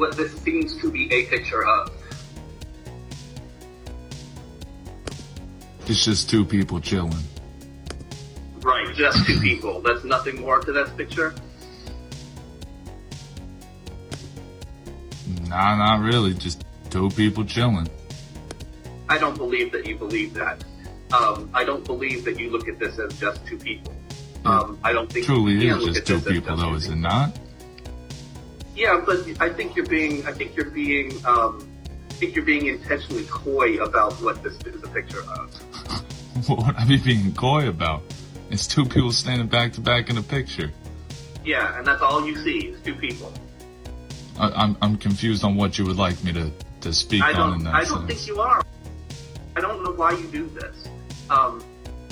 [0.00, 1.92] what this seems to be a picture of.
[5.86, 7.22] It's just two people chilling.
[8.62, 9.80] Right, just two people.
[9.82, 11.34] That's nothing more to this picture.
[15.48, 16.32] Nah, not really.
[16.32, 17.88] Just two people chilling.
[19.08, 20.64] I don't believe that you believe that.
[21.12, 23.92] Um, I don't believe that you look at this as just two people.
[24.46, 26.96] Um, I don't think Truly, you it can is just two people, though, is it
[26.96, 27.38] not?
[28.80, 30.26] Yeah, but I think you're being.
[30.26, 31.12] I think you're being.
[31.26, 31.68] Um,
[32.08, 35.54] I think you're being intentionally coy about what this is a picture of.
[36.46, 38.02] What would I be being coy about?
[38.48, 40.72] It's two people standing back to back in a picture.
[41.44, 43.30] Yeah, and that's all you see is two people.
[44.38, 46.50] I, I'm I'm confused on what you would like me to
[46.80, 48.24] to speak I on in that I don't sense.
[48.24, 48.62] think you are.
[49.56, 50.88] I don't know why you do this.
[51.28, 51.62] Um,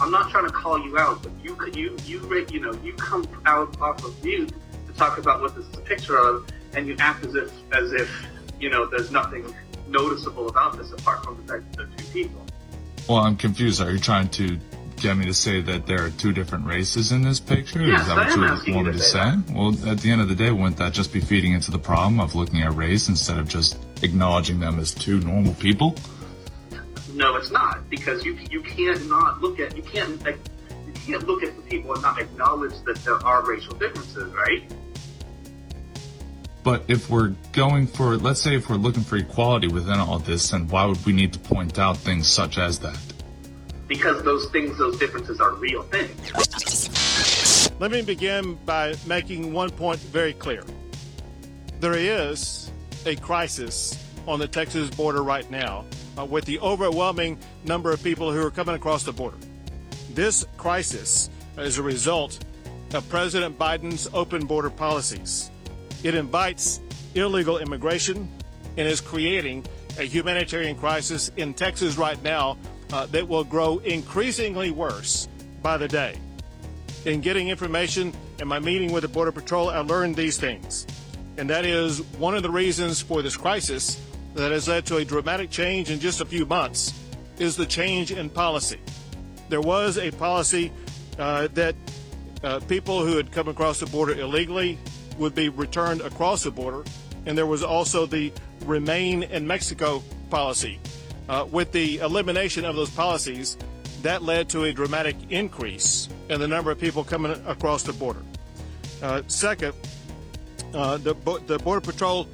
[0.00, 2.18] I'm not trying to call you out, but you could you you
[2.52, 4.52] you know you come out off of mute
[4.86, 7.92] to talk about what this is a picture of, and you act as if as
[7.92, 8.26] if
[8.60, 9.54] you know there's nothing
[9.88, 12.46] noticeable about this apart from the fact that they're two people.
[13.08, 13.80] Well, I'm confused.
[13.80, 14.58] Are you trying to
[15.00, 17.82] get me to say that there are two different races in this picture?
[17.82, 19.18] Yes, is that what you want me to say?
[19.18, 19.50] that.
[19.50, 22.20] Well, at the end of the day, wouldn't that just be feeding into the problem
[22.20, 25.94] of looking at race instead of just acknowledging them as two normal people?
[27.14, 30.38] No, it's not because you you can't not look at you can't like,
[30.86, 34.62] you can't look at the people and not acknowledge that there are racial differences, right?
[36.68, 40.50] But if we're going for, let's say, if we're looking for equality within all this,
[40.50, 42.98] then why would we need to point out things such as that?
[43.86, 47.70] Because those things, those differences are real things.
[47.80, 50.62] Let me begin by making one point very clear.
[51.80, 52.70] There is
[53.06, 53.96] a crisis
[54.26, 55.86] on the Texas border right now
[56.18, 59.38] uh, with the overwhelming number of people who are coming across the border.
[60.12, 62.44] This crisis is a result
[62.92, 65.50] of President Biden's open border policies.
[66.02, 66.80] It invites
[67.14, 68.28] illegal immigration
[68.76, 69.66] and is creating
[69.98, 72.56] a humanitarian crisis in Texas right now
[72.92, 75.28] uh, that will grow increasingly worse
[75.62, 76.18] by the day
[77.04, 80.86] in getting information in my meeting with the Border Patrol, I learned these things.
[81.36, 84.00] And that is one of the reasons for this crisis
[84.34, 86.92] that has led to a dramatic change in just a few months
[87.38, 88.80] is the change in policy.
[89.48, 90.72] There was a policy
[91.18, 91.74] uh, that
[92.42, 94.78] uh, people who had come across the border illegally
[95.18, 96.84] would be returned across the border,
[97.26, 98.32] and there was also the
[98.64, 100.78] remain in Mexico policy.
[101.28, 103.58] Uh, with the elimination of those policies,
[104.02, 108.22] that led to a dramatic increase in the number of people coming across the border.
[109.02, 109.74] Uh, second,
[110.74, 111.14] uh, the,
[111.46, 112.28] the Border Patrol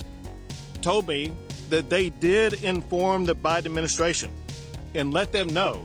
[0.82, 1.32] told me
[1.70, 4.30] that they did inform the Biden administration
[4.94, 5.84] and let them know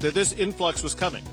[0.00, 1.24] that this influx was coming.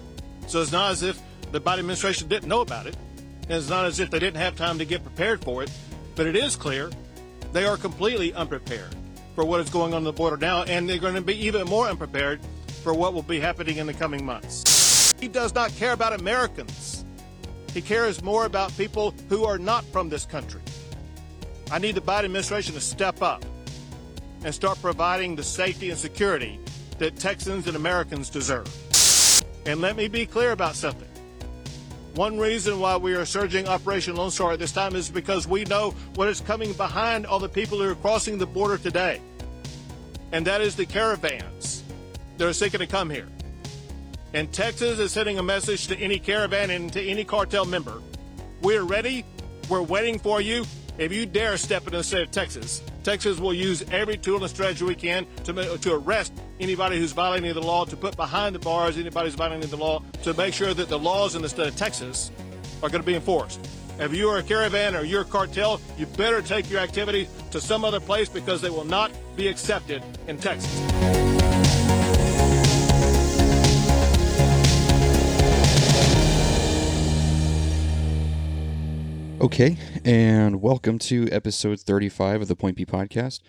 [0.48, 1.22] So it's not as if
[1.52, 2.96] the Biden administration didn't know about it,
[3.44, 5.72] and it's not as if they didn't have time to get prepared for it,
[6.16, 6.90] but it is clear
[7.52, 8.96] they are completely unprepared
[9.36, 11.68] for what is going on on the border now, and they're going to be even
[11.68, 12.40] more unprepared
[12.84, 15.14] for what will be happening in the coming months.
[15.20, 17.06] He does not care about Americans.
[17.74, 20.62] He cares more about people who are not from this country.
[21.72, 23.44] I need the Biden administration to step up
[24.44, 26.60] and start providing the safety and security
[27.00, 28.68] that Texans and Americans deserve.
[29.66, 31.08] And let me be clear about something.
[32.16, 35.64] One reason why we are surging Operation Lone Star at this time is because we
[35.64, 39.20] know what is coming behind all the people who are crossing the border today.
[40.32, 41.84] And that is the caravans
[42.38, 43.28] that are seeking to come here.
[44.36, 48.00] And Texas is sending a message to any caravan and to any cartel member.
[48.62, 49.26] We're ready.
[49.68, 50.66] We're waiting for you.
[51.00, 54.50] If you dare step into the state of Texas, Texas will use every tool and
[54.50, 58.60] strategy we can to, to arrest anybody who's violating the law, to put behind the
[58.60, 61.68] bars anybody who's violating the law, to make sure that the laws in the state
[61.68, 62.32] of Texas
[62.82, 63.60] are going to be enforced.
[64.00, 67.62] If you are a caravan or you're a cartel, you better take your activity to
[67.62, 71.23] some other place because they will not be accepted in Texas.
[79.42, 83.42] Okay, and welcome to episode 35 of the Point B podcast.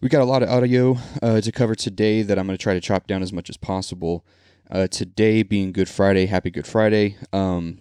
[0.00, 2.74] We got a lot of audio uh, to cover today that I'm going to try
[2.74, 4.26] to chop down as much as possible.
[4.70, 7.16] Uh, today being Good Friday, happy Good Friday.
[7.32, 7.78] Um,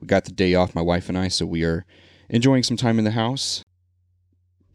[0.00, 1.84] we got the day off, my wife and I, so we are
[2.30, 3.62] enjoying some time in the house.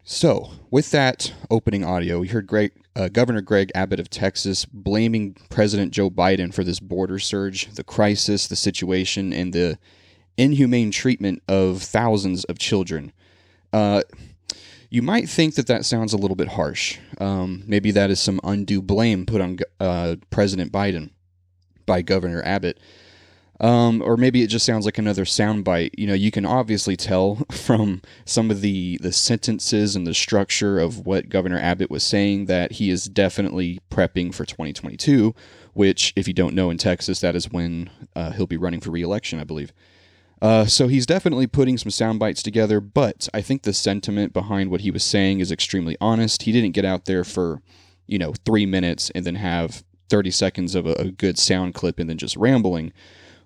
[0.04, 5.36] So, with that opening audio, we heard Greg, uh, Governor Greg Abbott of Texas blaming
[5.50, 9.78] President Joe Biden for this border surge, the crisis, the situation, and the
[10.36, 13.12] inhumane treatment of thousands of children.
[13.72, 14.02] Uh,
[14.90, 16.98] you might think that that sounds a little bit harsh.
[17.18, 21.10] Um, maybe that is some undue blame put on uh, President Biden
[21.86, 22.78] by Governor Abbott.
[23.60, 25.90] Um, or maybe it just sounds like another soundbite.
[25.96, 30.78] You know, you can obviously tell from some of the the sentences and the structure
[30.78, 35.34] of what Governor Abbott was saying that he is definitely prepping for 2022.
[35.72, 38.90] Which, if you don't know, in Texas, that is when uh, he'll be running for
[38.90, 39.72] reelection, I believe.
[40.44, 44.70] Uh, so he's definitely putting some sound bites together, but I think the sentiment behind
[44.70, 46.42] what he was saying is extremely honest.
[46.42, 47.62] He didn't get out there for,
[48.06, 51.98] you know, three minutes and then have 30 seconds of a, a good sound clip
[51.98, 52.92] and then just rambling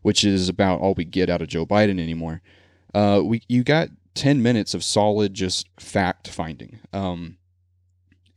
[0.03, 2.41] which is about all we get out of Joe Biden anymore.
[2.95, 6.79] Uh, we you got ten minutes of solid just fact finding.
[6.93, 7.37] Um,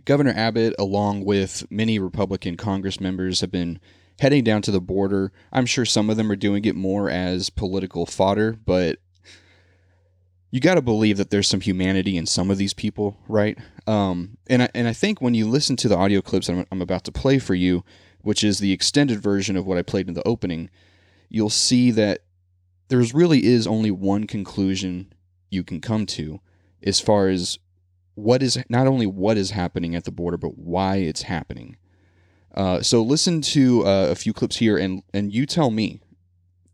[0.05, 3.79] Governor Abbott, along with many Republican Congress members, have been
[4.21, 5.31] heading down to the border.
[5.51, 8.99] I'm sure some of them are doing it more as political fodder, but
[10.51, 13.57] you got to believe that there's some humanity in some of these people, right?
[13.87, 16.83] Um, and I, and I think when you listen to the audio clips I'm, I'm
[16.83, 17.83] about to play for you,
[18.19, 20.69] which is the extended version of what I played in the opening,
[21.27, 22.19] you'll see that
[22.89, 25.11] there's really is only one conclusion
[25.49, 26.41] you can come to
[26.83, 27.57] as far as
[28.13, 31.77] what is not only what is happening at the border, but why it's happening.
[32.53, 36.01] Uh, so listen to uh, a few clips here, and and you tell me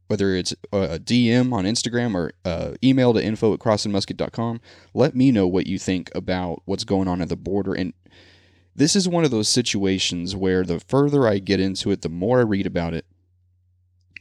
[0.07, 4.61] whether it's a DM on Instagram or uh, email to info at crossandmusket.com.
[4.93, 7.73] Let me know what you think about what's going on at the border.
[7.73, 7.93] And
[8.73, 12.39] this is one of those situations where the further I get into it, the more
[12.39, 13.05] I read about it,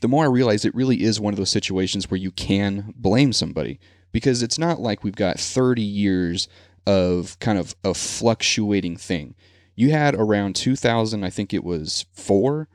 [0.01, 3.33] the more I realize it really is one of those situations where you can blame
[3.33, 3.79] somebody
[4.13, 6.49] because it's not like we've got 30 years
[6.87, 9.35] of kind of a fluctuating thing.
[9.77, 12.69] You had around 2000, I think it was four,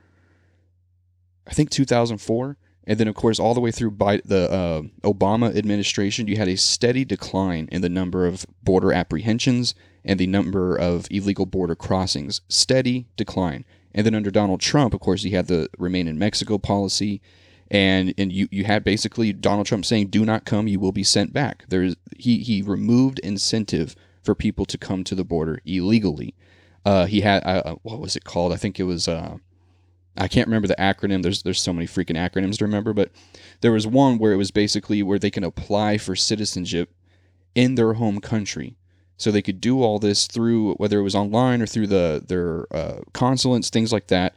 [1.48, 5.56] I think 2004, and then of course all the way through by the uh, Obama
[5.56, 9.74] administration, you had a steady decline in the number of border apprehensions
[10.06, 12.42] and the number of illegal border crossings.
[12.48, 13.66] Steady decline.
[13.94, 17.22] And then under Donald Trump, of course, he had the remain in Mexico policy.
[17.70, 21.04] And, and you, you had basically Donald Trump saying, do not come, you will be
[21.04, 21.66] sent back.
[21.70, 26.36] There's, he, he removed incentive for people to come to the border illegally.
[26.86, 28.54] Uh, he had, uh, uh, what was it called?
[28.54, 29.38] I think it was, uh,
[30.18, 31.24] I can't remember the acronym.
[31.24, 33.12] There's, there's so many freaking acronyms to remember, but
[33.62, 36.94] there was one where it was basically where they can apply for citizenship
[37.56, 38.78] in their home country
[39.22, 42.66] so they could do all this through whether it was online or through the their
[42.76, 44.36] uh, consulates, things like that.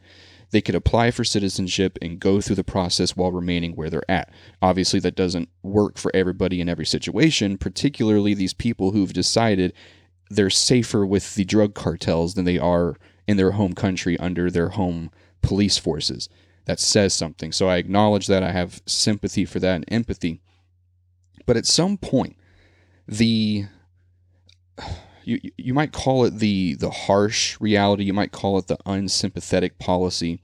[0.51, 4.31] They could apply for citizenship and go through the process while remaining where they're at.
[4.61, 9.73] Obviously, that doesn't work for everybody in every situation, particularly these people who've decided
[10.29, 12.95] they're safer with the drug cartels than they are
[13.27, 15.11] in their home country under their home
[15.41, 16.29] police forces.
[16.65, 17.51] That says something.
[17.51, 18.41] So I acknowledge that.
[18.41, 20.41] I have sympathy for that and empathy.
[21.45, 22.35] But at some point,
[23.07, 23.65] the
[25.23, 29.77] you you might call it the the harsh reality, you might call it the unsympathetic
[29.77, 30.41] policy,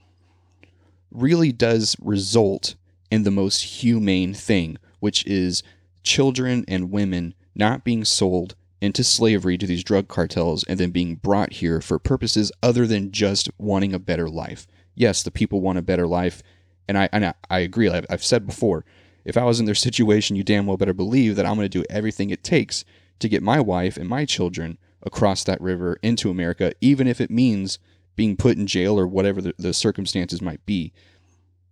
[1.11, 2.75] really does result
[3.09, 5.63] in the most humane thing, which is
[6.03, 11.15] children and women not being sold into slavery to these drug cartels and then being
[11.15, 14.67] brought here for purposes other than just wanting a better life.
[14.95, 16.41] Yes, the people want a better life,
[16.87, 17.89] and I and I, I agree.
[17.89, 18.83] I've, I've said before,
[19.23, 21.69] if I was in their situation, you damn well better believe that I'm going to
[21.69, 22.83] do everything it takes
[23.19, 27.31] to get my wife and my children across that river into America, even if it
[27.31, 27.79] means
[28.15, 30.91] being put in jail or whatever the, the circumstances might be.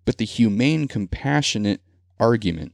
[0.06, 1.81] But the humane, compassionate
[2.19, 2.74] argument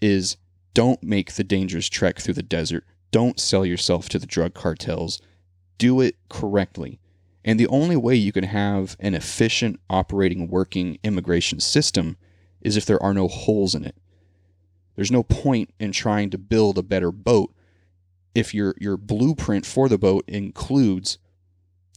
[0.00, 0.36] is
[0.74, 2.84] don't make the dangerous trek through the desert.
[3.12, 5.20] Don't sell yourself to the drug cartels.
[5.78, 6.98] Do it correctly.
[7.44, 12.16] And the only way you can have an efficient, operating, working immigration system
[12.60, 13.96] is if there are no holes in it.
[14.96, 17.54] There's no point in trying to build a better boat
[18.34, 21.18] if your your blueprint for the boat includes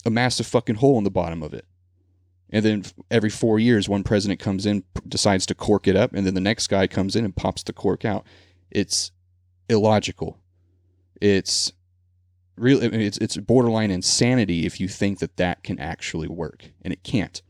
[0.06, 1.66] a massive fucking hole in the bottom of it.
[2.50, 6.26] And then every four years, one president comes in, decides to cork it up, and
[6.26, 8.26] then the next guy comes in and pops the cork out.
[8.70, 9.12] It's
[9.68, 10.40] illogical.
[11.22, 11.72] It's
[12.58, 17.04] really it's it's borderline insanity if you think that that can actually work, and it
[17.04, 17.42] can't.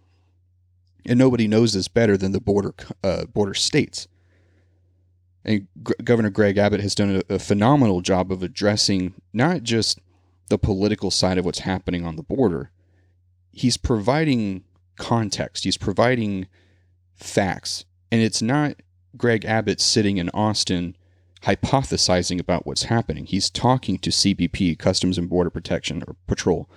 [1.05, 4.07] And nobody knows this better than the border uh, border states.
[5.43, 9.99] And G- Governor Greg Abbott has done a, a phenomenal job of addressing not just
[10.49, 12.71] the political side of what's happening on the border,
[13.51, 14.63] he's providing
[14.97, 16.47] context, he's providing
[17.15, 17.85] facts.
[18.11, 18.81] And it's not
[19.17, 20.95] Greg Abbott sitting in Austin
[21.45, 23.25] hypothesizing about what's happening.
[23.25, 26.69] He's talking to CBP, Customs and Border Protection or Patrol,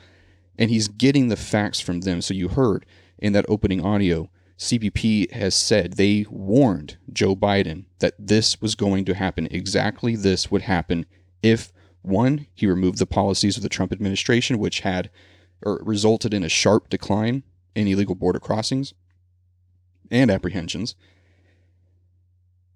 [0.58, 2.20] and he's getting the facts from them.
[2.20, 2.84] So you heard
[3.18, 9.04] in that opening audio CBP has said they warned Joe Biden that this was going
[9.04, 9.46] to happen.
[9.50, 11.06] Exactly this would happen
[11.42, 11.72] if
[12.02, 15.10] one, he removed the policies of the Trump administration, which had
[15.62, 17.42] or resulted in a sharp decline
[17.74, 18.94] in illegal border crossings
[20.10, 20.94] and apprehensions.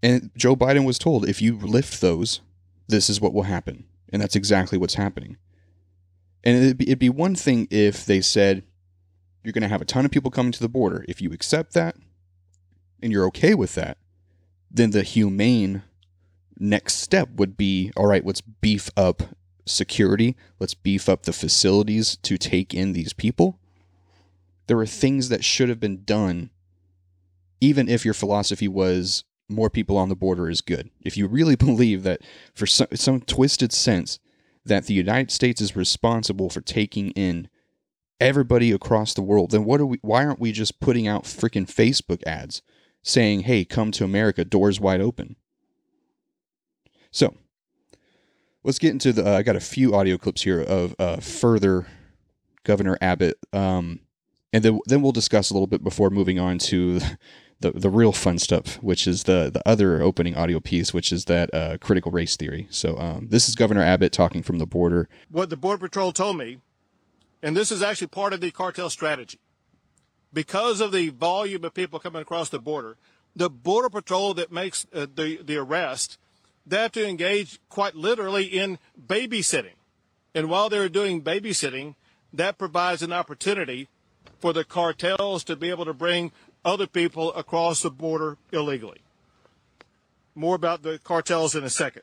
[0.02, 2.40] And Joe Biden was told if you lift those,
[2.88, 3.84] this is what will happen.
[4.12, 5.36] And that's exactly what's happening.
[6.44, 8.64] And it'd be, it'd be one thing if they said,
[9.44, 11.04] you're going to have a ton of people coming to the border.
[11.08, 11.96] If you accept that
[13.02, 13.98] and you're okay with that,
[14.70, 15.82] then the humane
[16.58, 19.22] next step would be all right, let's beef up
[19.66, 23.58] security, let's beef up the facilities to take in these people.
[24.66, 26.50] There are things that should have been done,
[27.60, 30.90] even if your philosophy was more people on the border is good.
[31.00, 32.20] If you really believe that,
[32.54, 34.18] for some, some twisted sense,
[34.64, 37.48] that the United States is responsible for taking in
[38.20, 39.98] everybody across the world, then what are we?
[40.02, 42.62] Why aren't we just putting out freaking Facebook ads
[43.02, 45.36] saying, "Hey, come to America, doors wide open"?
[47.10, 47.34] So,
[48.62, 49.26] let's get into the.
[49.26, 51.86] Uh, I got a few audio clips here of uh, further
[52.64, 54.00] Governor Abbott, um,
[54.52, 57.00] and then then we'll discuss a little bit before moving on to
[57.62, 61.24] the the real fun stuff, which is the the other opening audio piece, which is
[61.26, 62.66] that uh, critical race theory.
[62.70, 65.08] So, um, this is Governor Abbott talking from the border.
[65.30, 66.58] What the Border Patrol told me
[67.42, 69.38] and this is actually part of the cartel strategy.
[70.32, 72.96] Because of the volume of people coming across the border,
[73.34, 76.18] the border patrol that makes uh, the the arrest,
[76.66, 79.74] they have to engage quite literally in babysitting.
[80.34, 81.96] And while they're doing babysitting,
[82.32, 83.88] that provides an opportunity
[84.38, 86.32] for the cartels to be able to bring
[86.64, 89.00] other people across the border illegally.
[90.34, 92.02] More about the cartels in a second.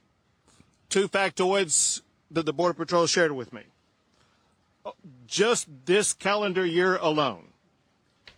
[0.90, 2.02] Two factoids
[2.32, 3.64] that the Border Patrol shared with me
[5.28, 7.48] just this calendar year alone,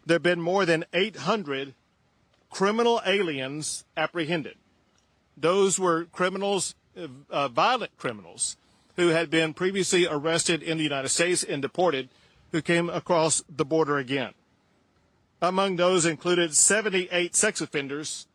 [0.05, 1.73] there have been more than 800
[2.49, 4.55] criminal aliens apprehended.
[5.37, 6.75] Those were criminals,
[7.29, 8.57] uh, violent criminals,
[8.97, 12.09] who had been previously arrested in the United States and deported,
[12.51, 14.33] who came across the border again.
[15.41, 18.27] Among those included 78 sex offenders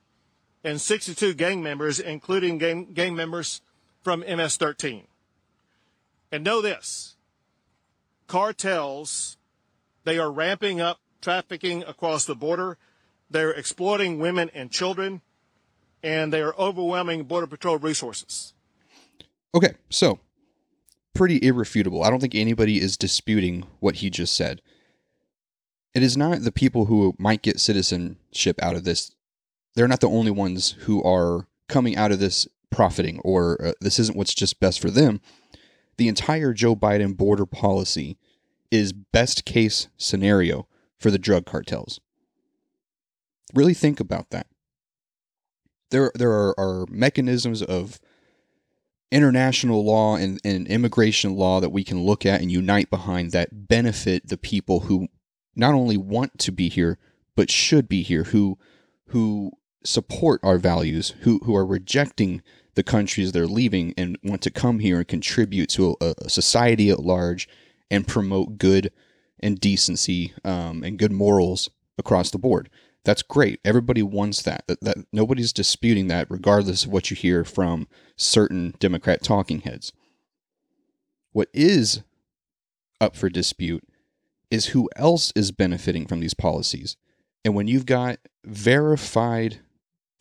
[0.64, 3.60] and 62 gang members, including gang, gang members
[4.02, 5.06] from MS 13.
[6.32, 7.16] And know this
[8.26, 9.36] cartels,
[10.04, 12.78] they are ramping up trafficking across the border.
[13.30, 15.22] They're exploiting women and children,
[16.02, 18.52] and they are overwhelming Border Patrol resources.
[19.54, 20.20] Okay, so
[21.14, 22.02] pretty irrefutable.
[22.02, 24.60] I don't think anybody is disputing what he just said.
[25.96, 29.10] It is not the people who might get citizenship out of this.
[29.74, 33.98] They're not the only ones who are coming out of this profiting, or uh, this
[33.98, 35.20] isn't what's just best for them
[35.96, 38.18] the entire Joe Biden border policy
[38.70, 40.66] is best case scenario
[40.98, 42.00] for the drug cartels.
[43.54, 44.46] Really think about that.
[45.90, 48.00] There, there are, are mechanisms of
[49.12, 53.68] international law and, and immigration law that we can look at and unite behind that
[53.68, 55.06] benefit the people who
[55.56, 56.98] not only want to be here
[57.34, 58.58] but should be here who
[59.08, 59.50] who
[59.84, 62.42] support our values who who are rejecting
[62.74, 66.90] the countries they're leaving and want to come here and contribute to a, a society
[66.90, 67.48] at large
[67.90, 68.92] and promote good
[69.40, 72.68] and decency um, and good morals across the board.
[73.04, 73.60] That's great.
[73.64, 74.66] Everybody wants that.
[74.66, 74.80] that.
[74.80, 77.86] That nobody's disputing that, regardless of what you hear from
[78.16, 79.92] certain Democrat talking heads.
[81.32, 82.02] What is
[83.00, 83.86] up for dispute
[84.50, 86.96] is who else is benefiting from these policies.
[87.44, 89.60] And when you've got verified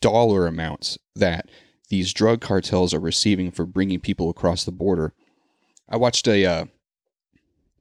[0.00, 1.50] dollar amounts that
[1.88, 5.14] these drug cartels are receiving for bringing people across the border.
[5.88, 6.64] I watched a uh,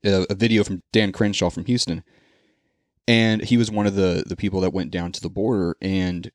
[0.03, 2.03] a, video from Dan Crenshaw from Houston,
[3.07, 6.31] and he was one of the the people that went down to the border and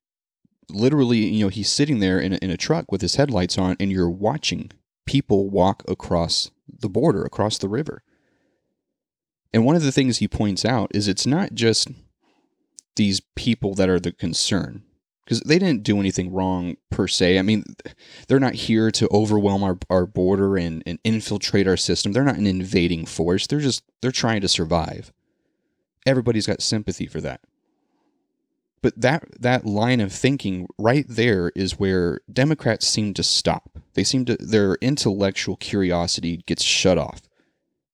[0.69, 3.77] literally, you know, he's sitting there in a, in a truck with his headlights on,
[3.81, 4.71] and you're watching
[5.05, 8.05] people walk across the border, across the river.
[9.53, 11.89] And one of the things he points out is it's not just
[12.97, 14.83] these people that are the concern
[15.25, 17.39] because they didn't do anything wrong per se.
[17.39, 17.65] I mean,
[18.27, 22.13] they're not here to overwhelm our, our border and, and infiltrate our system.
[22.13, 23.47] They're not an invading force.
[23.47, 25.13] They're just they're trying to survive.
[26.05, 27.41] Everybody's got sympathy for that.
[28.83, 33.79] But that that line of thinking right there is where Democrats seem to stop.
[33.95, 37.30] They seem to their intellectual curiosity gets shut off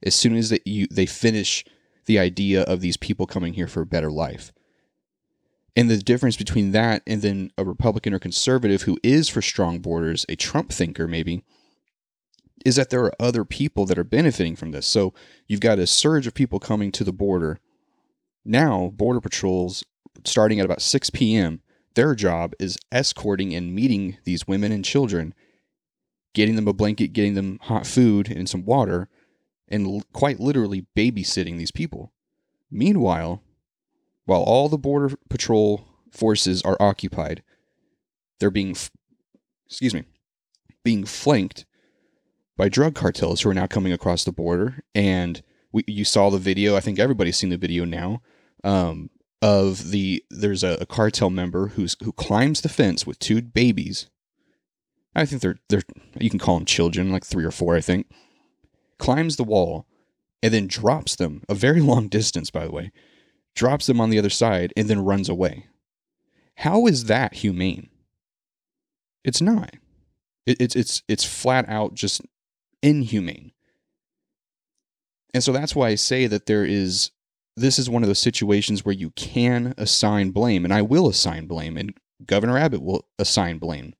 [0.02, 1.64] as soon as they you, they finish
[2.06, 4.52] the idea of these people coming here for a better life.
[5.74, 9.80] And the difference between that and then a Republican or conservative who is for strong
[9.80, 11.44] borders, a Trump thinker maybe,
[12.64, 14.86] is that there are other people that are benefiting from this.
[14.86, 15.12] So
[15.46, 17.58] you've got a surge of people coming to the border.
[18.44, 19.84] Now, Border Patrols,
[20.24, 21.60] starting at about 6 p.m.,
[21.94, 25.34] their job is escorting and meeting these women and children,
[26.34, 29.08] getting them a blanket, getting them hot food and some water,
[29.68, 32.12] and l- quite literally babysitting these people.
[32.70, 33.42] Meanwhile,
[34.24, 37.42] while all the Border Patrol forces are occupied,
[38.40, 38.90] they're being, f-
[39.66, 40.04] excuse me,
[40.82, 41.64] being flanked
[42.56, 44.82] by drug cartels who are now coming across the border.
[44.94, 45.42] And
[45.72, 46.76] we, you saw the video.
[46.76, 48.22] I think everybody's seen the video now.
[48.64, 49.10] Um,
[49.42, 54.08] of the there's a, a cartel member who's who climbs the fence with two babies.
[55.14, 55.82] I think they're they're
[56.18, 58.10] you can call them children, like three or four, I think.
[58.98, 59.86] Climbs the wall
[60.42, 62.92] and then drops them a very long distance, by the way.
[63.54, 65.66] Drops them on the other side and then runs away.
[66.56, 67.88] How is that humane?
[69.24, 69.74] It's not.
[70.46, 72.22] It, it's it's it's flat out just
[72.82, 73.52] inhumane.
[75.34, 77.10] And so that's why I say that there is
[77.56, 81.46] this is one of those situations where you can assign blame, and I will assign
[81.46, 83.94] blame, and Governor Abbott will assign blame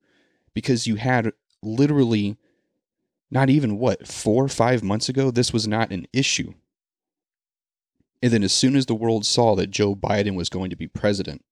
[0.55, 2.39] because you had literally
[3.31, 6.55] not even what, four or five months ago, this was not an issue.
[8.23, 10.87] And then as soon as the world saw that Joe Biden was going to be
[10.87, 11.45] president,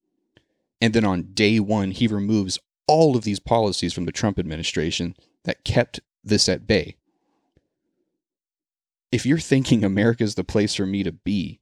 [0.81, 5.17] and then on day one, he removes all of these policies from the Trump administration
[5.45, 6.97] that kept this at bay.
[9.11, 11.61] If you're thinking America's the place for me to be,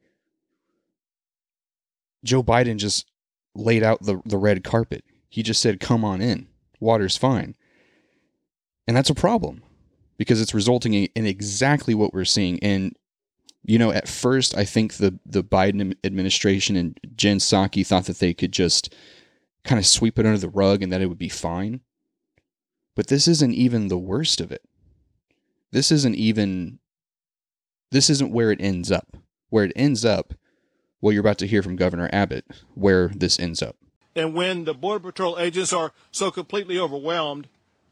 [2.25, 3.07] Joe Biden just
[3.55, 5.05] laid out the, the red carpet.
[5.29, 6.49] He just said, come on in.
[6.81, 7.55] Water's fine.
[8.87, 9.63] And that's a problem
[10.23, 12.63] because it's resulting in exactly what we're seeing.
[12.63, 12.97] And,
[13.65, 18.21] you know, at first, I think the, the Biden administration and Jen Psaki thought that
[18.21, 18.95] they could just
[19.65, 21.81] kind of sweep it under the rug and that it would be fine.
[22.95, 24.63] But this isn't even the worst of it.
[25.73, 26.79] This isn't even,
[27.91, 29.17] this isn't where it ends up.
[29.49, 30.35] Where it ends up
[31.03, 33.77] well, you're about to hear from Governor Abbott where this ends up.
[34.15, 37.49] And when the Border Patrol agents are so completely overwhelmed,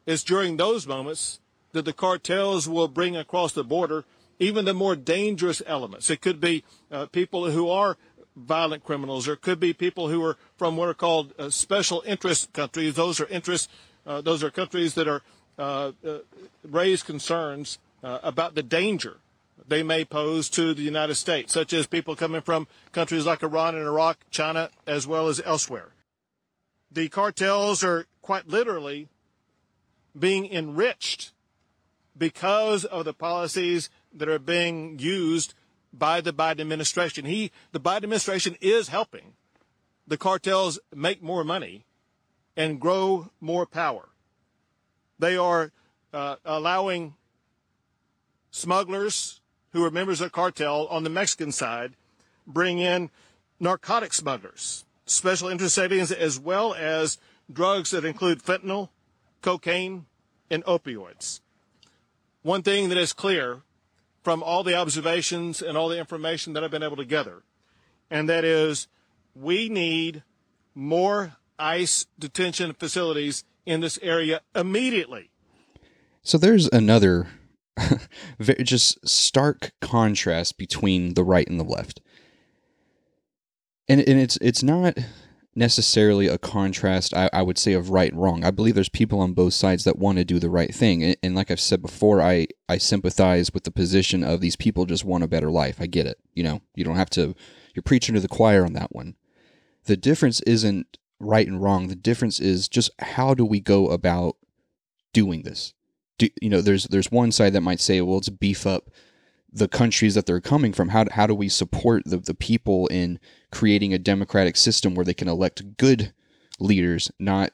[0.07, 1.41] it's during those moments
[1.73, 4.05] that the cartels will bring across the border
[4.41, 6.11] even the more dangerous elements.
[6.11, 7.97] It could be uh, people who are
[8.35, 12.03] violent criminals, or it could be people who are from what are called uh, special
[12.07, 12.95] interest countries.
[12.95, 13.69] Those are interests.
[14.07, 15.23] Uh, those are countries that are
[15.59, 16.19] uh, uh,
[16.65, 19.19] raise concerns uh, about the danger
[19.69, 23.77] they may pose to the United States, such as people coming from countries like Iran
[23.77, 25.91] and Iraq, China, as well as elsewhere.
[26.91, 29.09] The cartels are quite literally
[30.19, 31.33] being enriched
[32.21, 35.55] because of the policies that are being used
[35.91, 37.25] by the Biden administration.
[37.25, 39.33] He, the Biden administration is helping
[40.07, 41.87] the cartels make more money
[42.57, 44.11] and grow more power.
[45.19, 45.73] They are
[46.13, 47.15] uh, allowing
[48.51, 49.41] smugglers
[49.73, 51.95] who are members of the cartel on the Mexican side
[52.47, 53.09] bring in
[53.59, 57.17] narcotic smugglers, special interest aliens, as well as
[57.51, 58.91] drugs that include fentanyl,
[59.41, 60.05] cocaine,
[60.51, 61.41] and opioids.
[62.43, 63.63] One thing that is clear
[64.23, 67.43] from all the observations and all the information that I've been able to gather,
[68.11, 68.89] and that is
[69.35, 70.23] we need
[70.75, 75.31] more ICE detention facilities in this area immediately.
[76.23, 77.29] So there's another
[78.63, 82.01] just stark contrast between the right and the left.
[83.89, 84.97] And, and it's it's not
[85.55, 88.45] necessarily a contrast I, I would say of right and wrong.
[88.45, 91.03] I believe there's people on both sides that want to do the right thing.
[91.03, 94.87] And, and like I've said before, I, I sympathize with the position of these people
[94.87, 95.79] just want a better life.
[95.81, 96.19] I get it.
[96.35, 97.35] You know, you don't have to
[97.75, 99.17] you're preaching to the choir on that one.
[99.85, 101.89] The difference isn't right and wrong.
[101.89, 104.37] The difference is just how do we go about
[105.13, 105.75] doing this?
[106.21, 108.91] do, you know, there's there's one side that might say, well, let's beef up
[109.53, 110.91] the countries that they're coming from.
[110.91, 113.19] How how do we support the the people in
[113.51, 116.13] creating a democratic system where they can elect good
[116.59, 117.53] leaders, not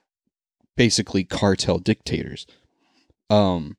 [0.77, 2.47] basically cartel dictators?
[3.31, 3.77] Um,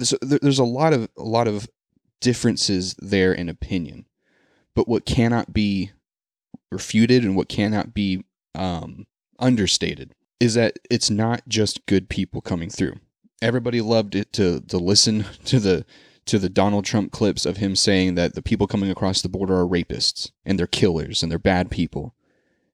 [0.00, 1.68] so there's a lot of a lot of
[2.20, 4.06] differences there in opinion,
[4.74, 5.90] but what cannot be
[6.70, 8.24] refuted and what cannot be
[8.54, 9.06] um,
[9.38, 12.98] understated is that it's not just good people coming through
[13.44, 15.84] everybody loved it to to listen to the
[16.26, 19.58] to the Donald Trump clips of him saying that the people coming across the border
[19.58, 22.14] are rapists and they're killers and they're bad people.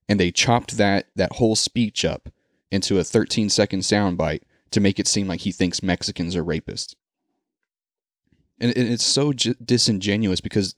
[0.07, 2.29] And they chopped that that whole speech up
[2.71, 6.95] into a 13 second soundbite to make it seem like he thinks Mexicans are rapists.
[8.59, 10.75] And it's so disingenuous because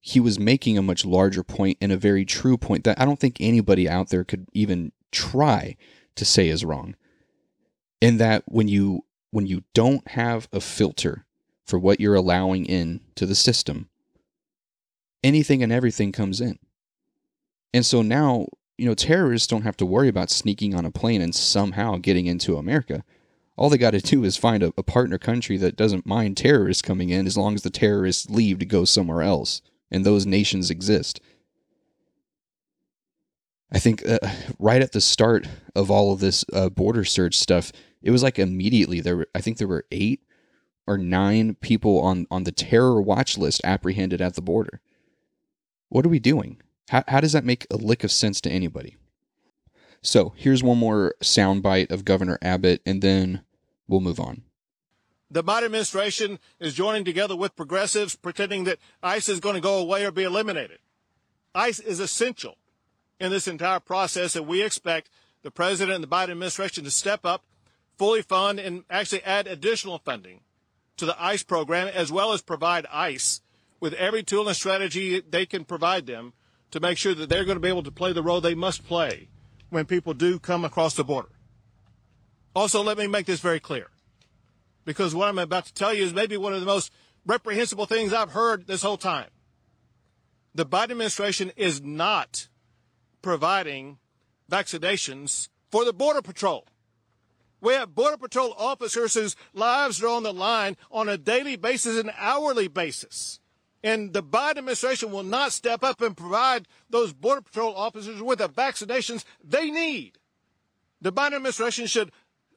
[0.00, 3.18] he was making a much larger point and a very true point that I don't
[3.18, 5.76] think anybody out there could even try
[6.14, 6.96] to say is wrong.
[8.00, 11.26] In that when you when you don't have a filter
[11.66, 13.88] for what you're allowing in to the system,
[15.22, 16.58] anything and everything comes in.
[17.72, 18.46] And so now,
[18.78, 22.26] you know, terrorists don't have to worry about sneaking on a plane and somehow getting
[22.26, 23.04] into America.
[23.56, 26.82] All they got to do is find a, a, partner country that doesn't mind terrorists
[26.82, 29.60] coming in as long as the terrorists leave to go somewhere else.
[29.90, 31.20] And those nations exist.
[33.72, 34.18] I think uh,
[34.58, 35.46] right at the start
[35.76, 37.70] of all of this uh, border search stuff,
[38.02, 39.18] it was like immediately there.
[39.18, 40.22] Were, I think there were eight
[40.90, 44.80] or nine people on on the terror watch list apprehended at the border.
[45.88, 46.60] What are we doing?
[46.88, 48.96] How, how does that make a lick of sense to anybody?
[50.02, 53.42] So here's one more soundbite of Governor Abbott, and then
[53.86, 54.42] we'll move on.
[55.30, 59.78] The Biden administration is joining together with progressives, pretending that ICE is going to go
[59.78, 60.78] away or be eliminated.
[61.54, 62.56] ICE is essential
[63.20, 65.08] in this entire process, and we expect
[65.42, 67.44] the president and the Biden administration to step up,
[67.96, 70.40] fully fund, and actually add additional funding
[71.00, 73.40] to the ICE program, as well as provide ICE
[73.80, 76.32] with every tool and strategy they can provide them
[76.70, 78.86] to make sure that they're going to be able to play the role they must
[78.86, 79.28] play
[79.70, 81.30] when people do come across the border.
[82.54, 83.88] Also, let me make this very clear,
[84.84, 86.92] because what I'm about to tell you is maybe one of the most
[87.26, 89.28] reprehensible things I've heard this whole time.
[90.54, 92.48] The Biden administration is not
[93.22, 93.98] providing
[94.50, 96.66] vaccinations for the Border Patrol.
[97.60, 101.98] We have Border Patrol officers whose lives are on the line on a daily basis
[101.98, 103.40] and hourly basis.
[103.82, 108.38] And the Biden administration will not step up and provide those Border Patrol officers with
[108.38, 110.18] the vaccinations they need.
[111.00, 112.12] The Biden administration should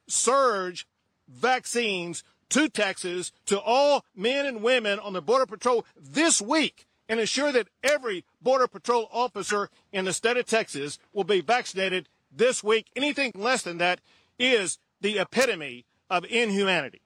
[0.06, 0.86] surge
[1.28, 7.20] vaccines to Texas to all men and women on the Border Patrol this week and
[7.20, 12.62] ensure that every Border Patrol officer in the state of Texas will be vaccinated this
[12.62, 12.86] week.
[12.94, 14.00] Anything less than that
[14.38, 17.02] is the epitome of inhumanity.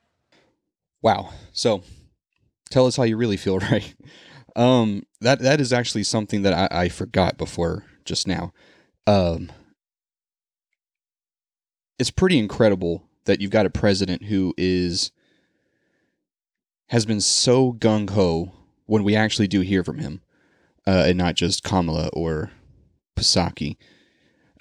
[1.02, 1.30] Wow.
[1.52, 1.82] So
[2.70, 3.94] tell us how you really feel, right?
[4.56, 8.52] Um, that that is actually something that I, I forgot before just now.
[9.06, 9.50] Um,
[11.98, 15.12] it's pretty incredible that you've got a president who is
[16.88, 18.52] has been so gung ho
[18.86, 20.22] when we actually do hear from him,
[20.86, 22.50] uh, and not just Kamala or
[23.16, 23.76] Psaki.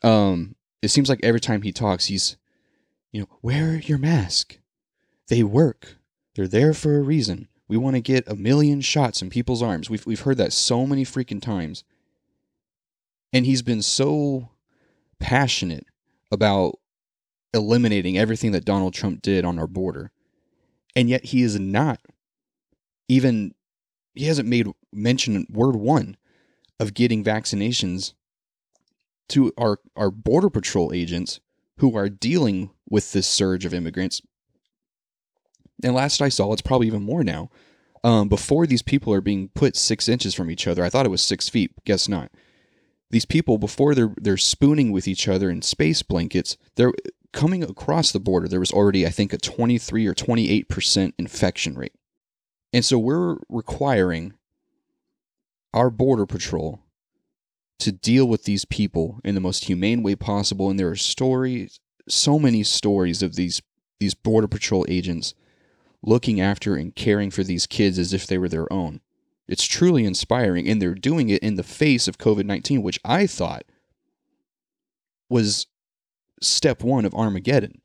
[0.03, 2.35] Um, it seems like every time he talks, he's,
[3.11, 4.59] you know, wear your mask.
[5.27, 5.97] They work.
[6.35, 7.47] They're there for a reason.
[7.67, 9.89] We want to get a million shots in people's arms.
[9.89, 11.83] We've we've heard that so many freaking times.
[13.33, 14.49] And he's been so
[15.19, 15.85] passionate
[16.31, 16.79] about
[17.53, 20.11] eliminating everything that Donald Trump did on our border.
[20.95, 21.99] And yet he is not
[23.07, 23.53] even
[24.13, 26.17] he hasn't made mention word one
[26.79, 28.13] of getting vaccinations
[29.29, 31.39] to our our border patrol agents
[31.77, 34.21] who are dealing with this surge of immigrants.
[35.83, 37.49] And last I saw, it's probably even more now.
[38.03, 41.09] Um, before these people are being put six inches from each other, I thought it
[41.09, 41.71] was six feet.
[41.85, 42.31] Guess not.
[43.09, 46.93] These people, before they're they're spooning with each other in space blankets, they're
[47.31, 48.47] coming across the border.
[48.47, 51.93] There was already, I think, a twenty three or twenty eight percent infection rate.
[52.73, 54.33] And so we're requiring
[55.73, 56.81] our border patrol
[57.79, 60.69] to deal with these people in the most humane way possible.
[60.69, 63.61] And there are stories, so many stories of these
[63.99, 65.33] these border patrol agents
[66.03, 69.01] looking after and caring for these kids as if they were their own.
[69.47, 73.27] It's truly inspiring, and they're doing it in the face of COVID 19, which I
[73.27, 73.63] thought
[75.29, 75.67] was
[76.41, 77.81] step one of Armageddon.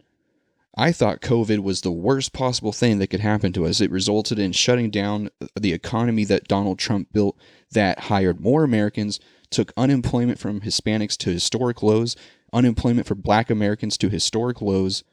[0.77, 3.81] I thought COVID was the worst possible thing that could happen to us.
[3.81, 7.37] It resulted in shutting down the economy that Donald Trump built,
[7.73, 12.17] that hired more Americans, took unemployment from Hispanics to historic lows,
[12.53, 15.05] unemployment for black Americans to historic lows.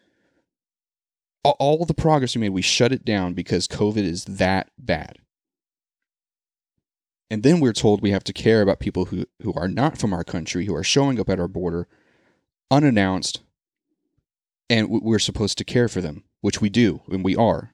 [1.43, 5.19] All the progress we made, we shut it down because COVID is that bad.
[7.30, 10.13] And then we're told we have to care about people who, who are not from
[10.13, 11.88] our country, who are showing up at our border
[12.71, 13.41] unannounced,
[14.69, 17.73] and we're supposed to care for them, which we do, and we are.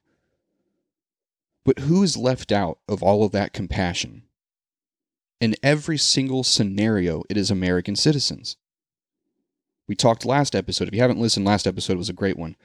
[1.65, 4.23] But who is left out of all of that compassion?
[5.41, 8.57] In every single scenario, it is American citizens.
[9.87, 10.87] We talked last episode.
[10.87, 12.55] If you haven't listened, last episode was a great one.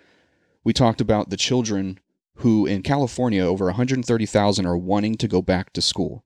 [0.65, 1.99] We talked about the children
[2.37, 6.25] who in California, over 130,000 are wanting to go back to school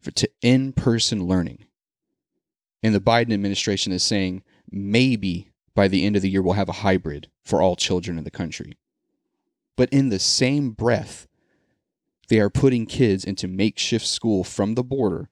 [0.00, 1.64] for to in-person learning.
[2.82, 6.68] And the Biden administration is saying maybe by the end of the year we'll have
[6.68, 8.76] a hybrid for all children in the country.
[9.76, 11.26] But in the same breath,
[12.28, 15.28] they are putting kids into makeshift school from the border,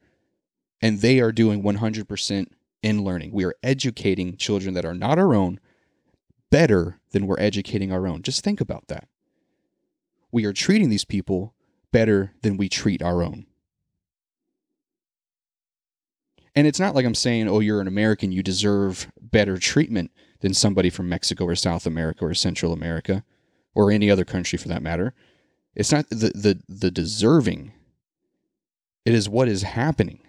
[0.81, 2.47] and they are doing 100%
[2.85, 3.33] in learning.
[3.33, 5.59] We are educating children that are not our own
[6.51, 8.23] better than we're educating our own.
[8.23, 9.09] Just think about that.
[10.31, 11.55] We are treating these people
[11.93, 13.47] better than we treat our own.
[16.55, 20.53] And it's not like I'm saying, oh, you're an American, you deserve better treatment than
[20.53, 23.25] somebody from Mexico or South America or Central America
[23.75, 25.15] or any other country for that matter.
[25.75, 27.73] It's not the, the, the deserving,
[29.07, 30.24] it is what is happening.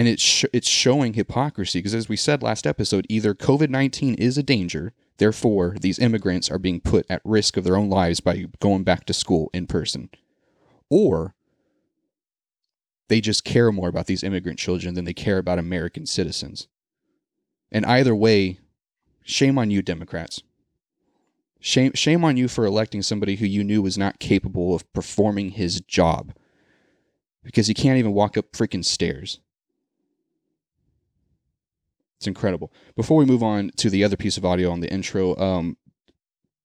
[0.00, 4.38] And it's sh- it's showing hypocrisy because as we said last episode, either COVID-19 is
[4.38, 8.46] a danger, therefore these immigrants are being put at risk of their own lives by
[8.60, 10.08] going back to school in person,
[10.88, 11.34] or
[13.08, 16.66] they just care more about these immigrant children than they care about American citizens.
[17.70, 18.58] And either way,
[19.22, 20.42] shame on you Democrats.
[21.60, 25.50] Shame shame on you for electing somebody who you knew was not capable of performing
[25.50, 26.32] his job
[27.44, 29.40] because he can't even walk up freaking stairs.
[32.20, 32.70] It's incredible.
[32.96, 35.78] Before we move on to the other piece of audio on the intro, um,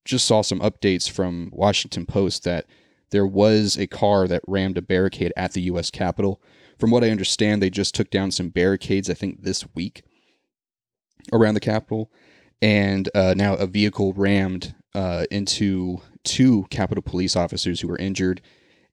[0.03, 2.65] just saw some updates from Washington Post that
[3.11, 5.89] there was a car that rammed a barricade at the U.S.
[5.89, 6.41] Capitol.
[6.77, 10.03] From what I understand, they just took down some barricades, I think, this week
[11.31, 12.11] around the Capitol.
[12.61, 18.41] And uh, now a vehicle rammed uh, into two Capitol police officers who were injured.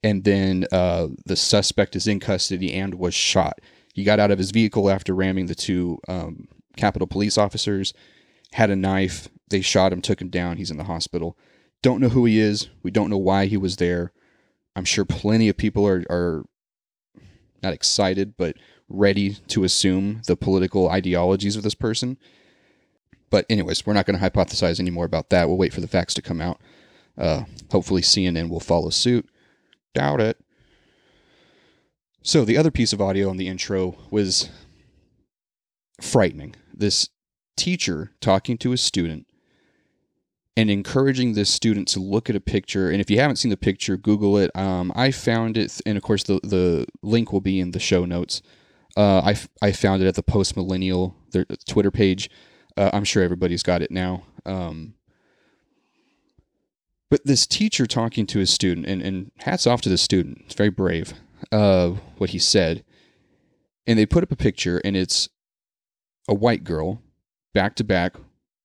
[0.05, 3.59] And then uh, the suspect is in custody and was shot.
[3.94, 7.93] He got out of his vehicle after ramming the two um, Capitol police officers,
[8.53, 9.29] had a knife.
[9.49, 10.57] They shot him, took him down.
[10.57, 11.37] He's in the hospital.
[11.83, 12.69] Don't know who he is.
[12.83, 14.13] We don't know why he was there.
[14.75, 16.45] I'm sure plenty of people are, are
[17.63, 18.57] not excited, but
[18.89, 22.19] ready to assume the political ideologies of this person.
[23.31, 25.49] But, anyways, we're not going to hypothesize anymore about that.
[25.49, 26.61] We'll wait for the facts to come out.
[27.17, 29.29] Uh, hopefully, CNN will follow suit.
[29.95, 30.39] Doubt it.
[32.23, 34.51] So, the other piece of audio on the intro was
[36.01, 36.55] frightening.
[36.83, 37.11] This
[37.57, 39.29] teacher talking to a student
[40.57, 42.90] and encouraging this student to look at a picture.
[42.90, 44.51] And if you haven't seen the picture, Google it.
[44.57, 48.05] Um, I found it, and of course, the, the link will be in the show
[48.05, 48.42] notes.
[48.97, 52.29] Uh, I, I found it at the Post Millennial their Twitter page.
[52.77, 54.25] Uh, I'm sure everybody's got it now.
[54.45, 54.95] Um,
[57.11, 60.57] but this teacher talking to his student, and, and hats off to the student, it's
[60.57, 61.14] very brave,
[61.53, 62.83] uh, what he said.
[63.87, 65.29] And they put up a picture, and it's
[66.29, 67.03] a white girl
[67.55, 68.15] back to back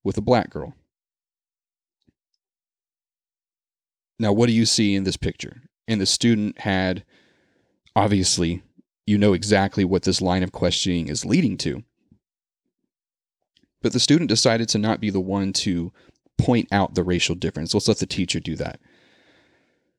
[0.03, 0.73] with a black girl.
[4.19, 5.61] Now, what do you see in this picture?
[5.87, 7.03] And the student had,
[7.95, 8.63] obviously,
[9.05, 11.83] you know exactly what this line of questioning is leading to.
[13.81, 15.91] But the student decided to not be the one to
[16.37, 17.73] point out the racial difference.
[17.73, 18.79] Let's let the teacher do that.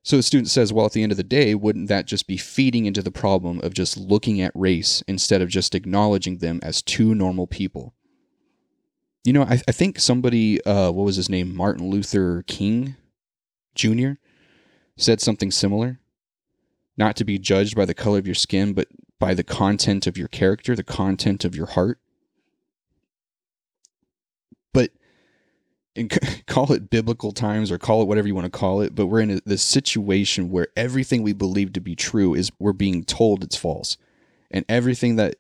[0.09, 2.39] So the student says, well, at the end of the day, wouldn't that just be
[2.39, 6.81] feeding into the problem of just looking at race instead of just acknowledging them as
[6.81, 7.93] two normal people?
[9.23, 11.55] You know, I, I think somebody, uh, what was his name?
[11.55, 12.97] Martin Luther King
[13.75, 14.13] Jr.
[14.97, 16.01] said something similar.
[16.97, 20.17] Not to be judged by the color of your skin, but by the content of
[20.17, 22.01] your character, the content of your heart.
[24.73, 24.91] But
[25.99, 29.07] and call it biblical times or call it whatever you want to call it, but
[29.07, 33.05] we're in a, this situation where everything we believe to be true is we're being
[33.05, 33.97] told it's false.
[34.51, 35.37] And everything that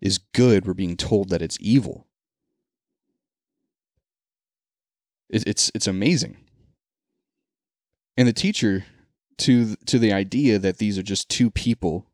[0.00, 2.06] is good, we're being told that it's evil.
[5.30, 6.36] It, it's it's amazing.
[8.16, 8.84] And the teacher
[9.38, 12.06] to to the idea that these are just two people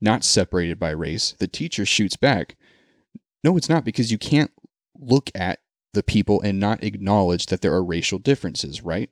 [0.00, 2.56] not separated by race, the teacher shoots back.
[3.44, 4.50] No, it's not because you can't
[4.98, 5.60] look at
[5.92, 9.10] the people and not acknowledge that there are racial differences, right?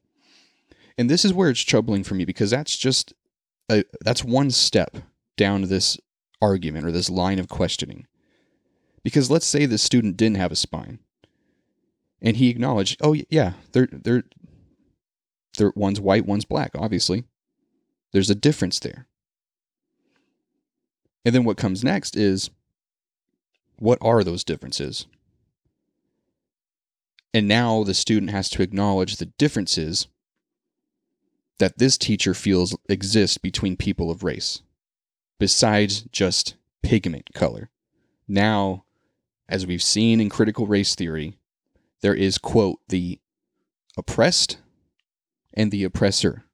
[0.97, 3.13] And this is where it's troubling for me because that's just
[3.71, 4.97] a, that's one step
[5.37, 5.99] down this
[6.41, 8.07] argument or this line of questioning.
[9.03, 10.99] Because let's say the student didn't have a spine,
[12.21, 14.25] and he acknowledged, "Oh yeah, they're they're
[15.57, 16.73] they're one's white, one's black.
[16.75, 17.25] Obviously,
[18.13, 19.07] there's a difference there."
[21.25, 22.51] And then what comes next is,
[23.79, 25.07] what are those differences?
[27.35, 30.09] And now the student has to acknowledge the differences
[31.59, 34.63] that this teacher feels exist between people of race,
[35.39, 37.71] besides just pigment color.
[38.27, 38.85] Now,
[39.49, 41.37] as we've seen in critical race theory,
[42.01, 43.19] there is, quote, the
[43.97, 44.59] oppressed
[45.53, 46.45] and the oppressor.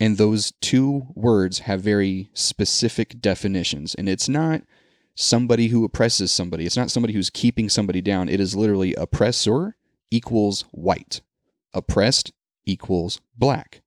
[0.00, 3.94] And those two words have very specific definitions.
[3.94, 4.62] And it's not
[5.14, 6.66] somebody who oppresses somebody.
[6.66, 8.28] It's not somebody who's keeping somebody down.
[8.28, 9.76] It is literally oppressor
[10.10, 11.20] equals white,
[11.72, 12.32] oppressed
[12.66, 13.82] equals black.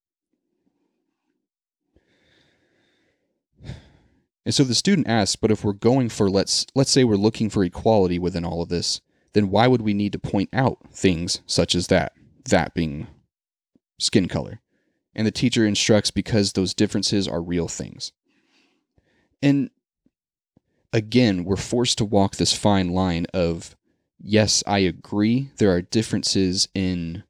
[4.46, 7.50] And so the student asks, but if we're going for let's let's say we're looking
[7.50, 9.02] for equality within all of this,
[9.34, 12.14] then why would we need to point out things such as that,
[12.46, 13.08] that being
[14.00, 14.62] skin color?
[15.14, 18.14] And the teacher instructs because those differences are real things.
[19.42, 19.70] And
[20.94, 23.76] again, we're forced to walk this fine line of
[24.20, 27.24] yes, I agree, there are differences in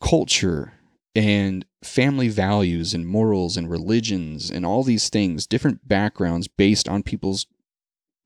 [0.00, 0.74] culture
[1.14, 7.02] and family values and morals and religions and all these things, different backgrounds based on
[7.02, 7.46] people's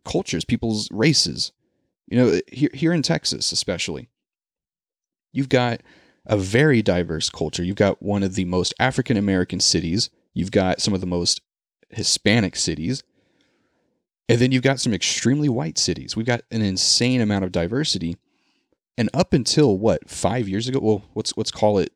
[0.05, 1.53] cultures, people's races.
[2.07, 4.09] You know, here, here in Texas, especially,
[5.33, 5.81] you've got
[6.27, 7.65] a very diverse culture.
[7.65, 11.41] You've got one of the most African American cities, you've got some of the most
[11.91, 13.03] Hispanic cities,
[14.29, 16.17] and then you've got some extremely white cities.
[16.17, 18.17] We've got an insane amount of diversity.
[18.97, 20.79] And up until what, five years ago?
[20.81, 21.93] Well, let's, let's call it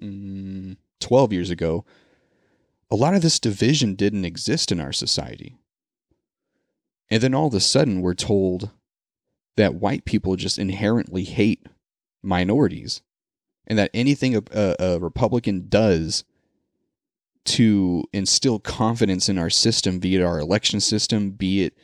[0.00, 1.84] mm, 12 years ago,
[2.90, 5.56] a lot of this division didn't exist in our society.
[7.10, 8.70] And then all of a sudden, we're told
[9.56, 11.66] that white people just inherently hate
[12.22, 13.02] minorities
[13.66, 16.24] and that anything a, a, Republican does
[17.44, 21.78] to instill confidence in our system, be it our election system, be it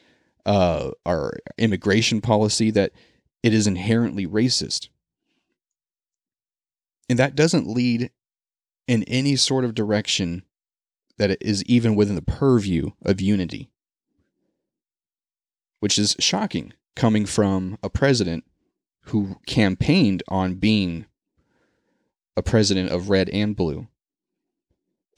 [0.46, 2.92] uh, our immigration policy, that
[3.42, 4.88] it is inherently racist.
[7.08, 8.10] And that doesn't lead
[8.86, 10.44] in any sort of direction
[11.18, 13.70] that is even within the purview of unity,
[15.80, 18.44] which is shocking coming from a president
[19.06, 21.06] who campaigned on being
[22.36, 23.86] a president of red and blue.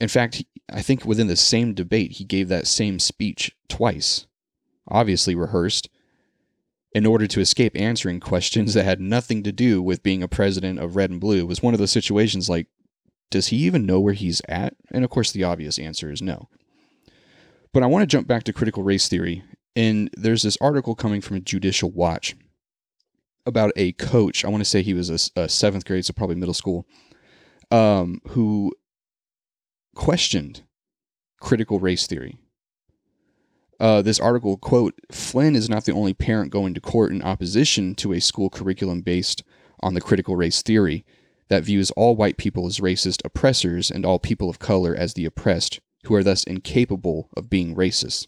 [0.03, 4.27] In fact, I think within the same debate, he gave that same speech twice,
[4.85, 5.87] obviously rehearsed,
[6.91, 10.77] in order to escape answering questions that had nothing to do with being a president
[10.77, 11.39] of red and blue.
[11.39, 12.67] It was one of those situations like
[13.31, 14.75] does he even know where he's at?
[14.91, 16.49] And of course, the obvious answer is no.
[17.71, 19.41] But I want to jump back to critical race theory.
[19.73, 22.35] And there's this article coming from a Judicial Watch
[23.45, 24.43] about a coach.
[24.43, 26.85] I want to say he was a, a seventh grade, so probably middle school,
[27.71, 28.73] um, who
[29.95, 30.63] questioned
[31.39, 32.37] critical race theory.
[33.79, 37.95] Uh, this article quote Flynn is not the only parent going to court in opposition
[37.95, 39.43] to a school curriculum based
[39.81, 41.05] on the critical race theory
[41.49, 45.25] that views all white people as racist oppressors and all people of color as the
[45.25, 48.27] oppressed, who are thus incapable of being racist.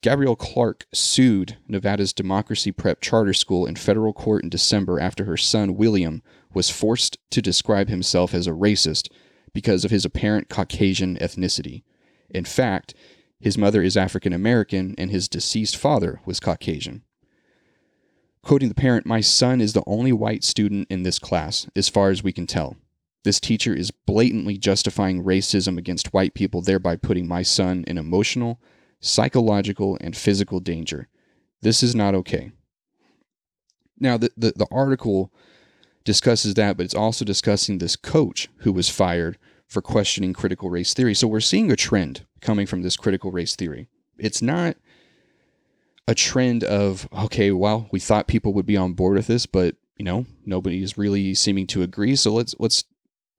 [0.00, 5.36] Gabrielle Clark sued Nevada's Democracy Prep Charter School in federal court in December after her
[5.36, 9.08] son William was forced to describe himself as a racist
[9.54, 11.82] because of his apparent Caucasian ethnicity.
[12.28, 12.94] In fact,
[13.40, 17.02] his mother is African American and his deceased father was Caucasian.
[18.42, 22.10] Quoting the parent, My son is the only white student in this class, as far
[22.10, 22.76] as we can tell.
[23.22, 28.60] This teacher is blatantly justifying racism against white people, thereby putting my son in emotional,
[29.00, 31.08] psychological, and physical danger.
[31.62, 32.52] This is not okay.
[33.98, 35.32] Now, the, the, the article
[36.04, 40.94] discusses that, but it's also discussing this coach who was fired for questioning critical race
[40.94, 41.14] theory.
[41.14, 43.88] So we're seeing a trend coming from this critical race theory.
[44.18, 44.76] It's not
[46.06, 49.76] a trend of okay, well, we thought people would be on board with this, but
[49.96, 52.16] you know, nobody is really seeming to agree.
[52.16, 52.84] So let's let's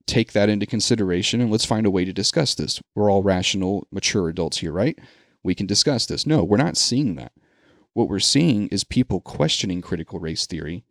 [0.08, 2.82] take that into consideration and let's find a way to discuss this.
[2.94, 4.98] We're all rational, mature adults here, right?
[5.44, 6.26] We can discuss this.
[6.26, 7.32] No, we're not seeing that.
[7.94, 10.84] What we're seeing is people questioning critical race theory,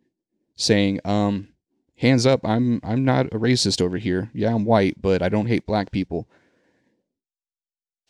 [0.55, 1.49] saying, um,
[1.97, 4.31] hands up, I'm I'm not a racist over here.
[4.33, 6.27] Yeah, I'm white, but I don't hate black people.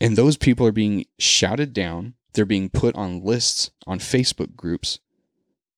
[0.00, 5.00] And those people are being shouted down they're being put on lists on Facebook groups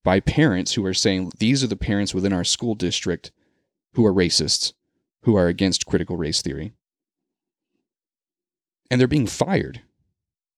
[0.04, 3.30] by parents who are saying these are the parents within our school district
[3.94, 4.72] who are racists,
[5.22, 6.72] who are against critical race theory.
[8.90, 9.82] And they're being fired.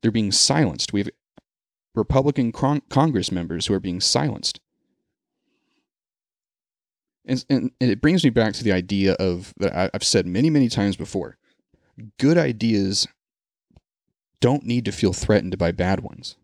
[0.00, 0.92] They're being silenced.
[0.92, 1.10] We have
[1.94, 4.58] Republican con- Congress members who are being silenced.
[7.26, 10.48] And, and, and, it brings me back to the idea of that I've said many,
[10.48, 11.36] many times before
[12.18, 13.06] good ideas
[14.40, 16.36] don't need to feel threatened by bad ones.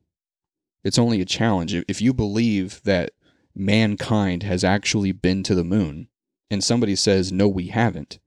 [0.84, 1.74] It's only a challenge.
[1.88, 3.12] If you believe that
[3.54, 6.08] mankind has actually been to the moon
[6.50, 8.18] and somebody says, no, we haven't,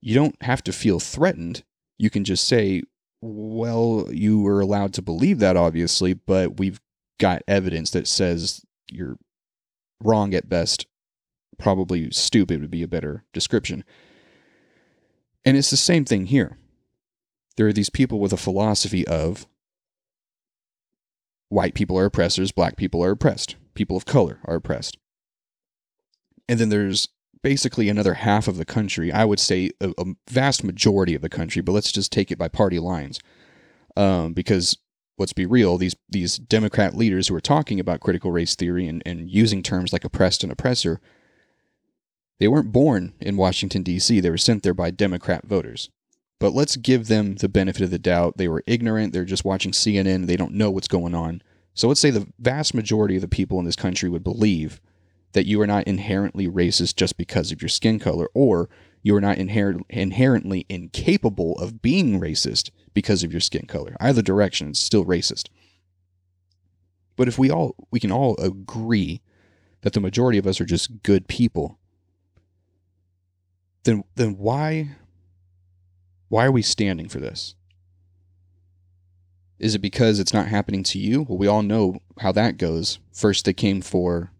[0.00, 1.62] you don't have to feel threatened.
[1.98, 2.82] You can just say,
[3.22, 6.80] well, you were allowed to believe that, obviously, but we've
[7.18, 9.16] got evidence that says you're
[10.02, 10.86] wrong at best.
[11.60, 13.84] Probably stupid would be a better description.
[15.44, 16.58] And it's the same thing here
[17.56, 19.46] there are these people with a philosophy of
[21.50, 24.96] white people are oppressors, black people are oppressed, people of color are oppressed.
[26.48, 27.08] And then there's
[27.42, 31.28] basically another half of the country, I would say a, a vast majority of the
[31.28, 33.20] country, but let's just take it by party lines.
[33.94, 34.78] Um, because
[35.18, 39.02] let's be real, these these Democrat leaders who are talking about critical race theory and,
[39.04, 41.00] and using terms like oppressed and oppressor,
[42.40, 45.90] they weren't born in Washington, D.C., they were sent there by Democrat voters.
[46.40, 48.38] But let's give them the benefit of the doubt.
[48.38, 49.12] They were ignorant.
[49.12, 50.26] They're just watching CNN.
[50.26, 51.42] They don't know what's going on.
[51.74, 54.80] So let's say the vast majority of the people in this country would believe
[55.32, 58.68] that you are not inherently racist just because of your skin color, or
[59.02, 63.96] You are not inher- inherently incapable of being racist because of your skin color.
[64.00, 65.48] Either direction, it's still racist.
[67.16, 69.20] But if we all we can all agree
[69.82, 71.78] that the majority of us are just good people,
[73.84, 74.90] then then why
[76.28, 77.54] why are we standing for this?
[79.58, 81.22] Is it because it's not happening to you?
[81.22, 82.98] Well, we all know how that goes.
[83.12, 84.32] First they came for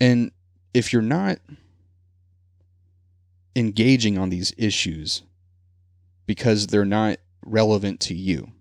[0.00, 0.30] and
[0.74, 1.38] if you're not
[3.54, 5.22] engaging on these issues
[6.26, 8.52] because they're not relevant to you.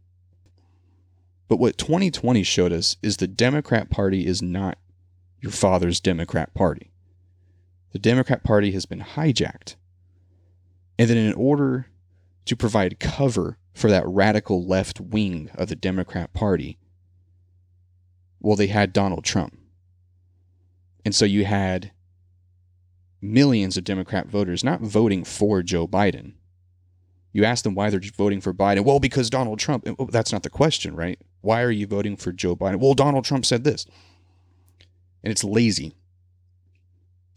[1.48, 4.78] But what 2020 showed us is the Democrat Party is not
[5.42, 6.92] your father's Democrat Party.
[7.96, 9.78] The Democrat Party has been hijacked.
[11.00, 11.86] And then, in order
[12.43, 16.78] to provide cover for that radical left wing of the Democrat Party,
[18.41, 19.58] well, they had Donald Trump.
[21.06, 21.93] And so you had
[23.22, 26.34] millions of Democrat voters not voting for Joe Biden.
[27.32, 28.84] You ask them why they're voting for Biden.
[28.84, 29.88] Well, because Donald Trump.
[30.10, 31.18] That's not the question, right?
[31.39, 32.82] Why are you voting for Joe Biden?
[32.82, 33.86] Well, Donald Trump said this.
[35.24, 35.96] And it's lazy.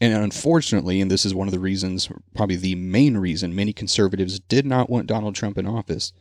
[0.00, 4.38] And unfortunately, and this is one of the reasons, probably the main reason many conservatives
[4.38, 6.12] did not want Donald Trump in office,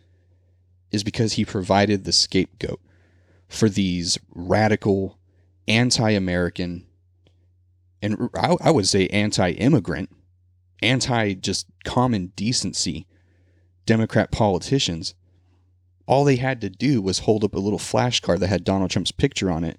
[0.91, 2.79] is because he provided the scapegoat
[3.47, 5.17] for these radical,
[5.67, 6.85] anti American,
[8.01, 10.09] and I, would say anti immigrant,
[10.81, 13.05] anti just common decency
[13.85, 15.13] Democrat politicians.
[16.07, 19.11] All they had to do was hold up a little flashcard that had Donald Trump's
[19.11, 19.77] picture on it,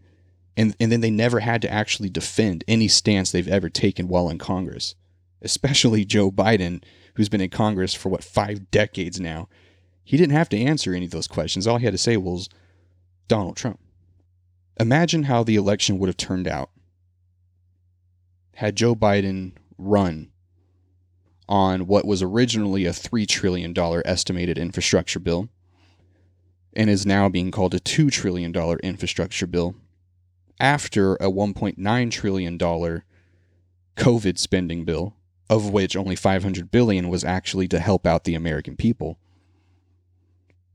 [0.59, 4.29] and, and then they never had to actually defend any stance they've ever taken while
[4.29, 4.97] in Congress,
[5.41, 6.83] especially Joe Biden,
[7.15, 9.49] who's been in Congress for what, five decades now.
[10.03, 11.69] He didn't have to answer any of those questions.
[11.69, 12.49] All he had to say was
[13.29, 13.79] Donald Trump.
[14.81, 16.71] Imagine how the election would have turned out
[18.57, 20.33] had Joe Biden run
[21.49, 23.73] on what was originally a $3 trillion
[24.05, 25.49] estimated infrastructure bill
[26.75, 28.53] and is now being called a $2 trillion
[28.83, 29.77] infrastructure bill
[30.61, 35.15] after a $1.9 trillion COVID spending bill,
[35.51, 39.19] of which only 500 billion was actually to help out the American people.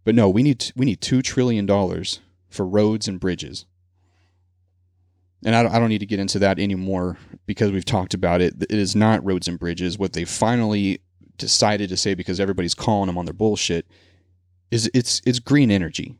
[0.03, 2.19] But no, we need we need 2 trillion dollars
[2.49, 3.65] for roads and bridges
[5.45, 8.41] and I don't, I don't need to get into that anymore because we've talked about
[8.41, 8.53] it.
[8.61, 9.97] It is not roads and bridges.
[9.97, 11.01] What they finally
[11.38, 13.86] decided to say, because everybody's calling them on their bullshit,
[14.71, 16.15] is it's it's green energy.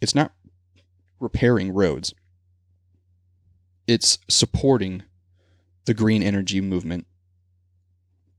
[0.00, 0.32] It's not
[1.22, 2.12] repairing roads.
[3.86, 5.02] It's supporting
[5.86, 7.06] the green energy movement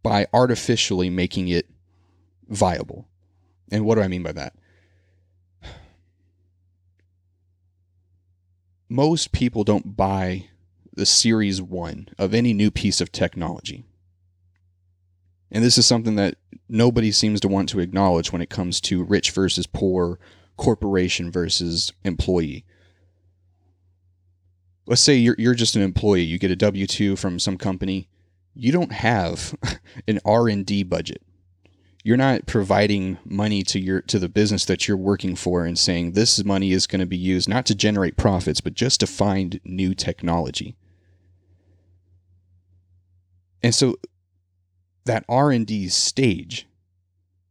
[0.01, 1.69] by artificially making it
[2.47, 3.07] viable.
[3.71, 4.53] And what do I mean by that?
[8.93, 10.47] most people don't buy
[10.95, 13.85] the Series 1 of any new piece of technology.
[15.51, 16.35] And this is something that
[16.69, 20.19] nobody seems to want to acknowledge when it comes to rich versus poor,
[20.57, 22.65] corporation versus employee.
[24.85, 28.09] Let's say you're, you're just an employee, you get a W2 from some company,
[28.53, 29.55] you don't have
[30.07, 31.21] an R&D budget.
[32.03, 36.11] You're not providing money to your to the business that you're working for and saying
[36.11, 39.61] this money is going to be used not to generate profits but just to find
[39.63, 40.75] new technology.
[43.61, 43.95] And so
[45.05, 46.67] that r&d stage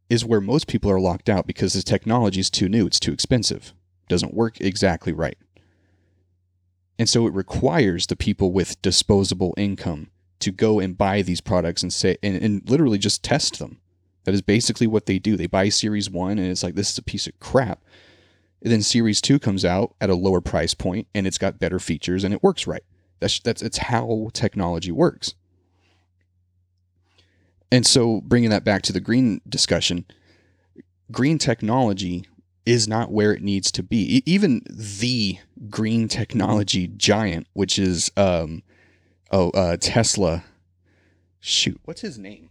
[0.09, 3.11] is where most people are locked out because the technology is too new it's too
[3.11, 3.73] expensive
[4.07, 5.37] doesn't work exactly right
[7.03, 11.83] and so it requires the people with disposable income to go and buy these products
[11.83, 13.81] and say and, and literally just test them
[14.23, 15.35] that is basically what they do.
[15.35, 17.83] They buy Series 1 and it's like, this is a piece of crap.
[18.61, 21.77] And then Series 2 comes out at a lower price point and it's got better
[21.77, 22.85] features and it works right.
[23.19, 25.35] That's, that's it's how technology works.
[27.69, 30.05] And so, bringing that back to the green discussion,
[31.11, 32.23] green technology
[32.65, 34.23] is not where it needs to be.
[34.25, 35.37] Even the
[35.69, 38.63] green technology giant, which is um,
[39.31, 40.43] oh uh, Tesla.
[41.39, 42.49] Shoot, what's his name?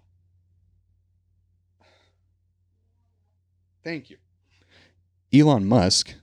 [3.83, 4.19] Thank you.
[5.33, 6.15] Elon Musk,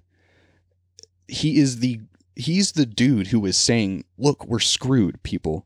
[1.27, 2.01] he is the
[2.35, 5.65] he's the dude who is saying, "Look, we're screwed, people.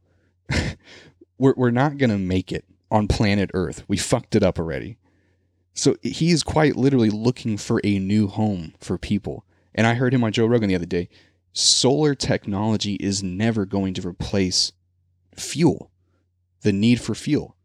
[1.37, 3.83] we're we're not to make it on planet Earth.
[3.87, 4.97] We fucked it up already."
[5.73, 9.45] So he is quite literally looking for a new home for people.
[9.73, 11.09] And I heard him on Joe Rogan the other day.
[11.51, 14.71] Solar technology is never going to replace
[15.35, 15.91] fuel,
[16.61, 17.55] the need for fuel.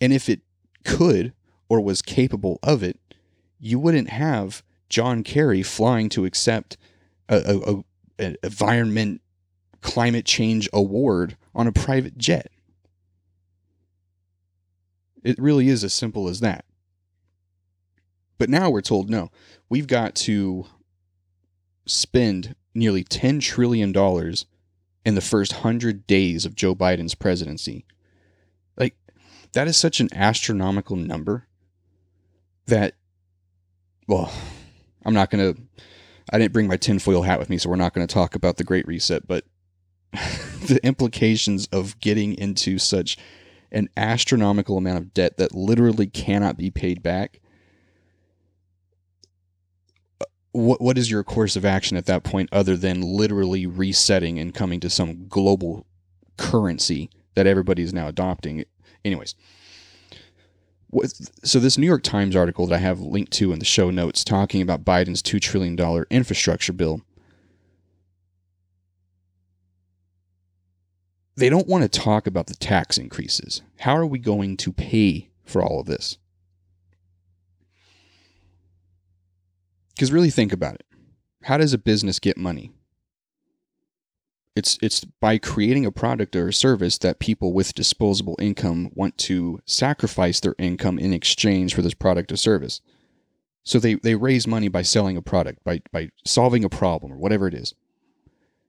[0.00, 0.40] And if it
[0.84, 1.32] could
[1.68, 2.98] or was capable of it,
[3.58, 6.76] you wouldn't have John Kerry flying to accept
[7.28, 7.82] a, a,
[8.18, 9.20] a, environment
[9.80, 12.50] climate change award on a private jet.
[15.24, 16.65] It really is as simple as that.
[18.38, 19.30] But now we're told no,
[19.68, 20.66] we've got to
[21.86, 23.94] spend nearly $10 trillion
[25.04, 27.86] in the first 100 days of Joe Biden's presidency.
[28.76, 28.96] Like,
[29.52, 31.46] that is such an astronomical number
[32.66, 32.94] that,
[34.08, 34.32] well,
[35.04, 35.62] I'm not going to,
[36.30, 38.56] I didn't bring my tinfoil hat with me, so we're not going to talk about
[38.56, 39.44] the Great Reset, but
[40.12, 43.16] the implications of getting into such
[43.72, 47.40] an astronomical amount of debt that literally cannot be paid back
[50.56, 54.54] what what is your course of action at that point other than literally resetting and
[54.54, 55.86] coming to some global
[56.36, 58.64] currency that everybody is now adopting?
[59.04, 59.34] Anyways
[60.88, 63.90] what, so this new york times article that i have linked to in the show
[63.90, 65.76] notes talking about biden's $2 trillion
[66.10, 67.02] infrastructure bill
[71.36, 73.62] they don't want to talk about the tax increases.
[73.80, 76.18] How are we going to pay for all of this
[79.96, 80.84] Because really think about it.
[81.44, 82.70] How does a business get money?
[84.54, 89.18] It's it's by creating a product or a service that people with disposable income want
[89.18, 92.80] to sacrifice their income in exchange for this product or service.
[93.64, 97.16] So they, they raise money by selling a product, by, by solving a problem or
[97.16, 97.74] whatever it is.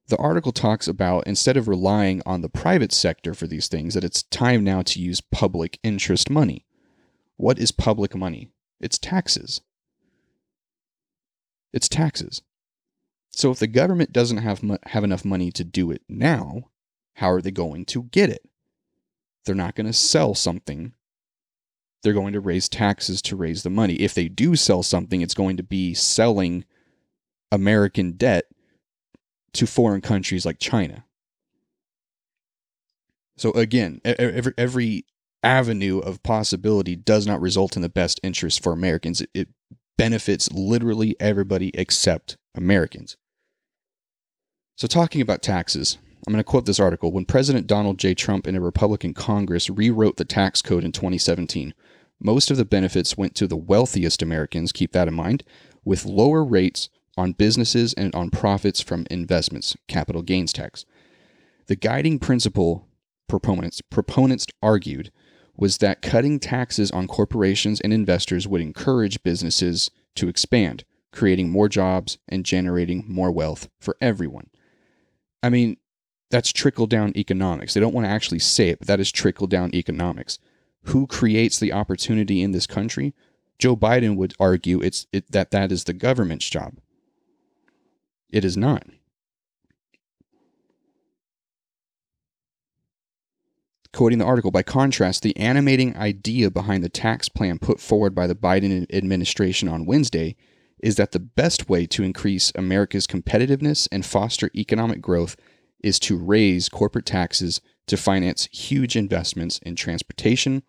[0.08, 4.04] The article talks about instead of relying on the private sector for these things, that
[4.04, 6.66] it's time now to use public interest money.
[7.36, 8.50] What is public money?
[8.82, 9.62] It's taxes.
[11.74, 12.42] It's taxes.
[13.32, 16.70] So if the government doesn't have mo- have enough money to do it now,
[17.16, 18.48] how are they going to get it?
[19.46, 20.94] They're not going to sell something.
[22.04, 23.96] They're going to raise taxes to raise the money.
[23.96, 26.66] If they do sell something, it's going to be selling
[27.52, 28.46] American debt
[29.54, 31.06] to foreign countries like China.
[33.38, 35.06] So again, every every
[35.44, 39.22] avenue of possibility does not result in the best interest for Americans.
[39.22, 39.50] It, it
[39.98, 43.18] benefits literally everybody except Americans.
[44.76, 47.12] So, talking about taxes, I'm going to quote this article.
[47.12, 48.14] When President Donald J.
[48.14, 51.74] Trump and a Republican Congress rewrote the tax code in 2017,
[52.20, 55.44] most of the benefits went to the wealthiest Americans, keep that in mind,
[55.84, 60.86] with lower rates on businesses and on profits from investments, capital gains tax.
[61.68, 62.88] The guiding principle
[63.28, 65.12] proponents proponents argued
[65.58, 71.68] was that cutting taxes on corporations and investors would encourage businesses to expand, creating more
[71.68, 74.50] jobs and generating more wealth for everyone.
[75.42, 75.78] I mean,
[76.30, 77.74] that's trickle down economics.
[77.74, 80.40] They don't want to actually say it, but that is trickle down economics.
[80.84, 83.14] Who creates the opportunity in this country?
[83.60, 86.80] Joe Biden would argue it's it, that that is the government's job.
[88.30, 88.86] It is not.
[93.94, 98.28] Quoting the article, by contrast, the animating idea behind the tax plan put forward by
[98.28, 100.36] the Biden administration on Wednesday
[100.80, 105.36] is that the best way to increase America's competitiveness and foster economic growth
[105.84, 110.64] is to raise corporate taxes to finance huge investments in transportation,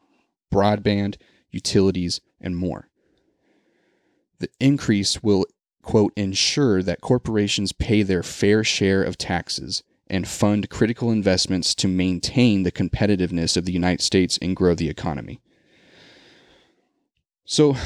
[0.53, 1.17] broadband,
[1.51, 2.89] utilities, and more.
[4.39, 5.47] The increase will,
[5.83, 11.89] quote, ensure that corporations pay their fair share of taxes and fund critical investments to
[11.89, 15.41] maintain the competitiveness of the United States and grow the economy.
[17.45, 17.77] So,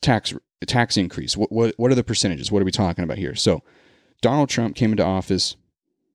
[0.00, 0.34] tax
[0.66, 1.36] tax increase.
[1.36, 2.52] What, what what are the percentages?
[2.52, 3.34] What are we talking about here?
[3.34, 3.62] So,
[4.20, 5.56] Donald Trump came into office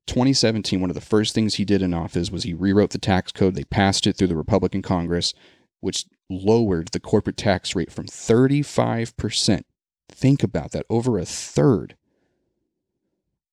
[0.07, 0.80] 2017.
[0.80, 3.55] One of the first things he did in office was he rewrote the tax code.
[3.55, 5.34] They passed it through the Republican Congress,
[5.80, 9.63] which lowered the corporate tax rate from 35%.
[10.09, 11.95] Think about that, over a third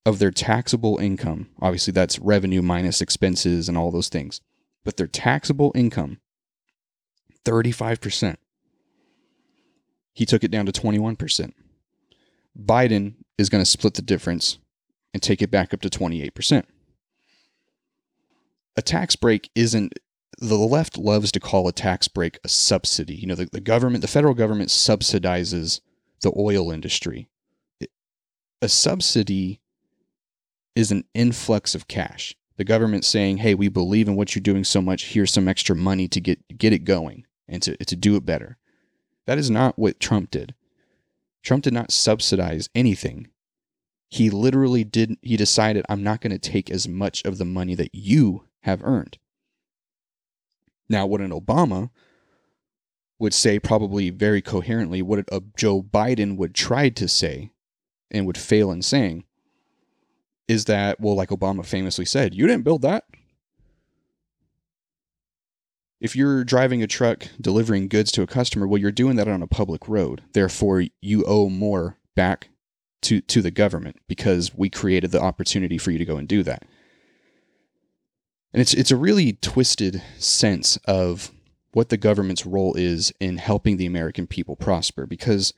[0.05, 4.41] of their taxable income, obviously that's revenue minus expenses and all those things,
[4.85, 6.21] but their taxable income,
[7.45, 8.37] 35%.
[10.13, 11.53] He took it down to 21%.
[12.59, 14.59] Biden is going to split the difference
[15.15, 16.65] and take it back up to 28%.
[18.77, 19.99] A tax break isn't,
[20.39, 23.15] the left loves to call a tax break a subsidy.
[23.15, 25.81] You know, the, the government, the federal government subsidizes
[26.23, 27.29] the oil industry.
[28.61, 29.62] a subsidy
[30.75, 32.35] is an influx of cash.
[32.57, 35.13] The government saying, "Hey, we believe in what you're doing so much.
[35.13, 38.59] Here's some extra money to get get it going and to to do it better."
[39.27, 40.55] That is not what Trump did.
[41.43, 43.29] Trump did not subsidize anything.
[44.09, 47.75] He literally did he decided, "I'm not going to take as much of the money
[47.75, 49.19] that you have earned."
[50.89, 51.91] Now, what an Obama
[53.19, 57.53] would say probably very coherently what a Joe Biden would try to say
[58.11, 59.25] and would fail in saying
[60.53, 63.05] is that, well, like Obama famously said, you didn't build that.
[65.99, 69.43] If you're driving a truck delivering goods to a customer, well, you're doing that on
[69.43, 70.23] a public road.
[70.35, 72.51] Therefore, you owe more back
[73.03, 76.43] to, to the government because we created the opportunity for you to go and do
[76.43, 76.65] that.
[78.53, 81.31] And it's it's a really twisted sense of
[81.73, 85.55] what the government's role is in helping the American people prosper because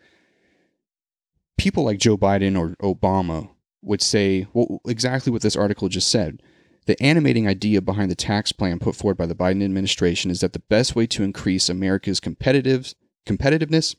[1.58, 3.50] people like Joe Biden or Obama
[3.84, 6.42] would say well exactly what this article just said.
[6.86, 10.52] The animating idea behind the tax plan put forward by the Biden administration is that
[10.52, 12.94] the best way to increase America's competitive
[13.26, 13.96] competitiveness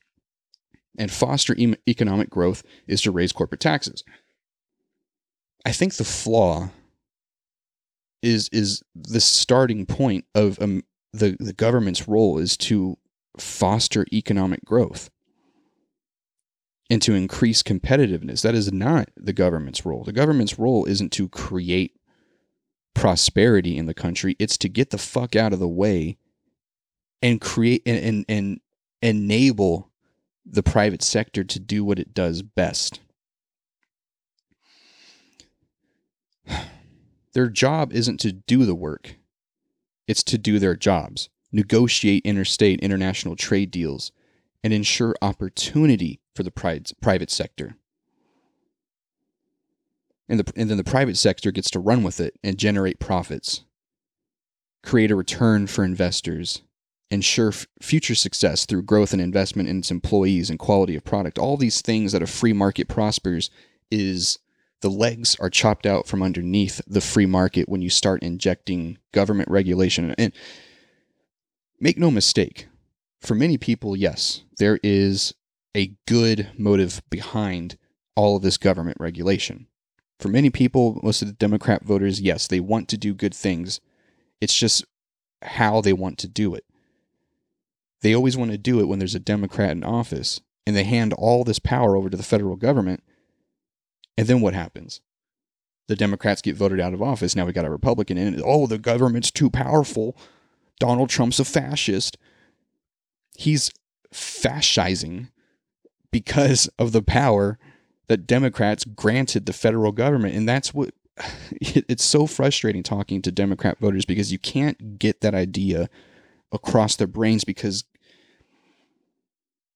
[0.97, 4.03] and foster e- economic growth is to raise corporate taxes.
[5.65, 6.69] I think the flaw
[8.21, 12.97] is is the starting point of um, the the government's role is to
[13.37, 15.09] foster economic growth
[16.89, 18.41] and to increase competitiveness.
[18.41, 20.03] That is not the government's role.
[20.03, 21.95] The government's role isn't to create
[22.93, 24.35] prosperity in the country.
[24.39, 26.17] It's to get the fuck out of the way
[27.21, 28.59] and create and, and, and
[29.01, 29.91] enable
[30.45, 32.99] the private sector to do what it does best.
[37.33, 39.17] Their job isn't to do the work,
[40.07, 44.11] it's to do their jobs, negotiate interstate international trade deals,
[44.63, 47.77] and ensure opportunity for the private sector.
[50.27, 53.63] And, the, and then the private sector gets to run with it and generate profits,
[54.83, 56.61] create a return for investors,
[57.11, 61.37] ensure f- future success through growth and investment in its employees and quality of product.
[61.37, 63.51] All these things that a free market prospers
[63.91, 64.39] is
[64.81, 69.49] the legs are chopped out from underneath the free market when you start injecting government
[69.49, 70.13] regulation.
[70.17, 70.33] And
[71.79, 72.67] make no mistake,
[73.21, 75.33] for many people, yes, there is
[75.75, 77.77] a good motive behind
[78.15, 79.67] all of this government regulation.
[80.19, 83.81] For many people, most of the Democrat voters, yes, they want to do good things.
[84.39, 84.85] It's just
[85.41, 86.65] how they want to do it.
[88.01, 91.13] They always want to do it when there's a Democrat in office and they hand
[91.13, 93.03] all this power over to the federal government
[94.17, 95.01] and then what happens?
[95.87, 97.35] The Democrats get voted out of office.
[97.35, 98.41] Now we got a Republican in.
[98.43, 100.17] Oh, the government's too powerful.
[100.79, 102.17] Donald Trump's a fascist.
[103.37, 103.71] He's
[104.11, 105.29] fascising
[106.15, 107.59] because of the power
[108.07, 110.33] that Democrats granted the federal government.
[110.33, 110.93] And that's what
[111.51, 115.89] it's so frustrating talking to Democrat voters because you can't get that idea
[116.53, 117.83] across their brains because,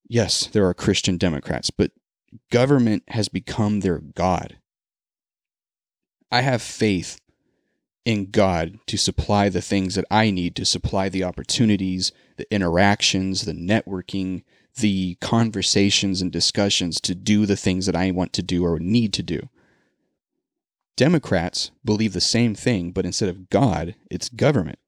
[0.08, 1.90] yes, there are Christian Democrats, but
[2.50, 4.56] government has become their God.
[6.32, 7.20] I have faith
[8.06, 13.44] in God to supply the things that I need to supply the opportunities, the interactions,
[13.44, 14.44] the networking,
[14.80, 19.12] the conversations and discussions to do the things that I want to do or need
[19.14, 19.48] to do.
[20.96, 24.78] Democrats believe the same thing, but instead of God, it's government.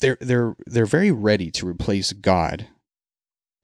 [0.00, 2.68] They're they're they're very ready to replace God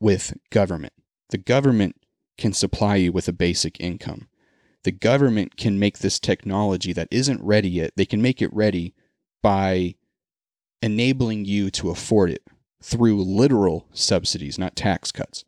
[0.01, 0.93] with government.
[1.31, 1.97] The government
[2.37, 4.29] can supply you with a basic income.
[4.85, 8.95] The government can make this technology that isn't ready yet, they can make it ready
[9.43, 9.95] by
[10.81, 12.43] enabling you to afford it
[12.83, 15.45] through literal subsidies, not tax cuts.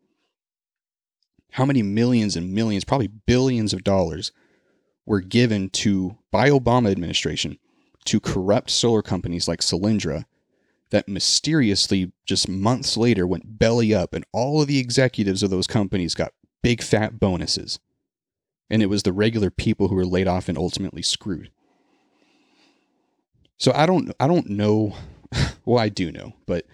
[1.52, 4.32] How many millions and millions, probably billions of dollars
[5.06, 7.58] were given to by Obama administration
[8.04, 10.24] to corrupt solar companies like Solyndra
[10.90, 15.66] that mysteriously just months later went belly up and all of the executives of those
[15.66, 17.78] companies got big fat bonuses.
[18.68, 21.50] And it was the regular people who were laid off and ultimately screwed.
[23.58, 24.94] So I don't I don't know
[25.64, 26.66] well I do know, but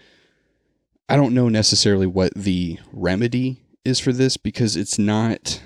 [1.09, 5.63] I don't know necessarily what the remedy is for this because it's not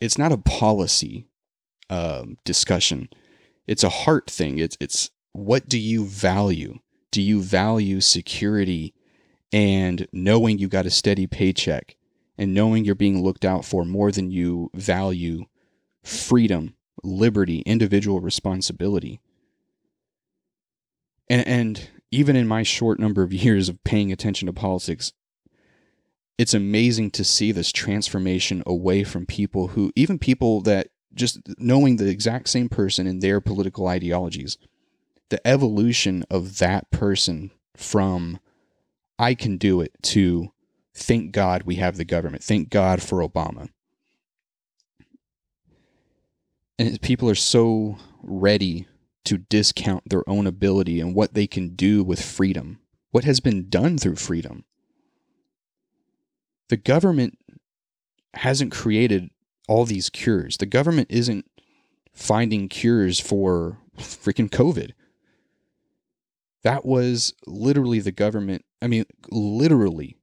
[0.00, 1.26] it's not a policy
[1.90, 3.08] um, discussion.
[3.66, 4.58] It's a heart thing.
[4.58, 6.78] It's it's what do you value?
[7.10, 8.94] Do you value security
[9.52, 11.96] and knowing you got a steady paycheck
[12.38, 15.44] and knowing you're being looked out for more than you value
[16.02, 19.20] freedom, liberty, individual responsibility.
[21.28, 25.12] And and even in my short number of years of paying attention to politics,
[26.38, 31.96] it's amazing to see this transformation away from people who even people that just knowing
[31.96, 34.56] the exact same person in their political ideologies,
[35.28, 38.38] the evolution of that person from
[39.18, 40.52] I can do it to
[40.94, 42.42] thank God we have the government.
[42.42, 43.68] Thank God for Obama.
[46.78, 48.86] And people are so ready
[49.24, 53.68] to discount their own ability and what they can do with freedom, what has been
[53.68, 54.64] done through freedom.
[56.68, 57.38] The government
[58.34, 59.30] hasn't created
[59.68, 60.56] all these cures.
[60.56, 61.44] The government isn't
[62.12, 64.92] finding cures for freaking COVID.
[66.62, 68.64] That was literally the government.
[68.82, 70.16] I mean, literally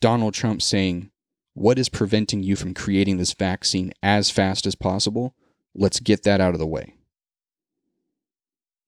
[0.00, 1.10] Donald Trump saying,
[1.54, 5.34] What is preventing you from creating this vaccine as fast as possible?
[5.74, 6.95] Let's get that out of the way.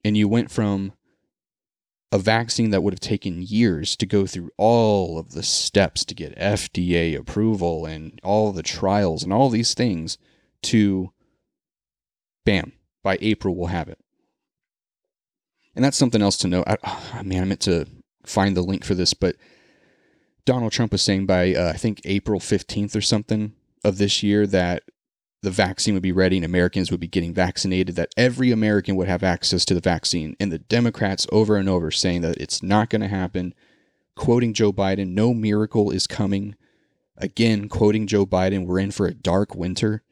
[0.09, 0.95] And you went from
[2.11, 6.15] a vaccine that would have taken years to go through all of the steps to
[6.15, 10.17] get FDA approval and all the trials and all these things
[10.63, 11.13] to
[12.47, 13.99] bam, by April we'll have it.
[15.77, 16.65] And that's something else to know.
[16.67, 17.85] I, oh, man, I meant to
[18.25, 19.37] find the link for this, but
[20.47, 23.53] Donald Trump was saying by uh, I think April 15th or something
[23.85, 24.85] of this year that
[25.43, 29.09] the vaccine would be ready and Americans would be getting vaccinated, that every American would
[29.09, 30.37] have access to the vaccine.
[30.41, 33.55] And the Democrats over and over saying that it's not going to happen,
[34.17, 36.57] quoting Joe Biden, no miracle is coming.
[37.17, 40.03] Again, quoting Joe Biden, we're in for a dark winter.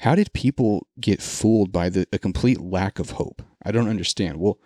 [0.00, 3.42] How did people get fooled by the, a complete lack of hope?
[3.62, 4.38] I don't understand.
[4.38, 4.58] Well,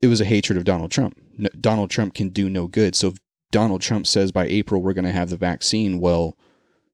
[0.00, 1.20] it was a hatred of Donald Trump.
[1.36, 2.94] No, Donald Trump can do no good.
[2.94, 3.18] So if
[3.50, 6.36] Donald Trump says by April we're going to have the vaccine, well,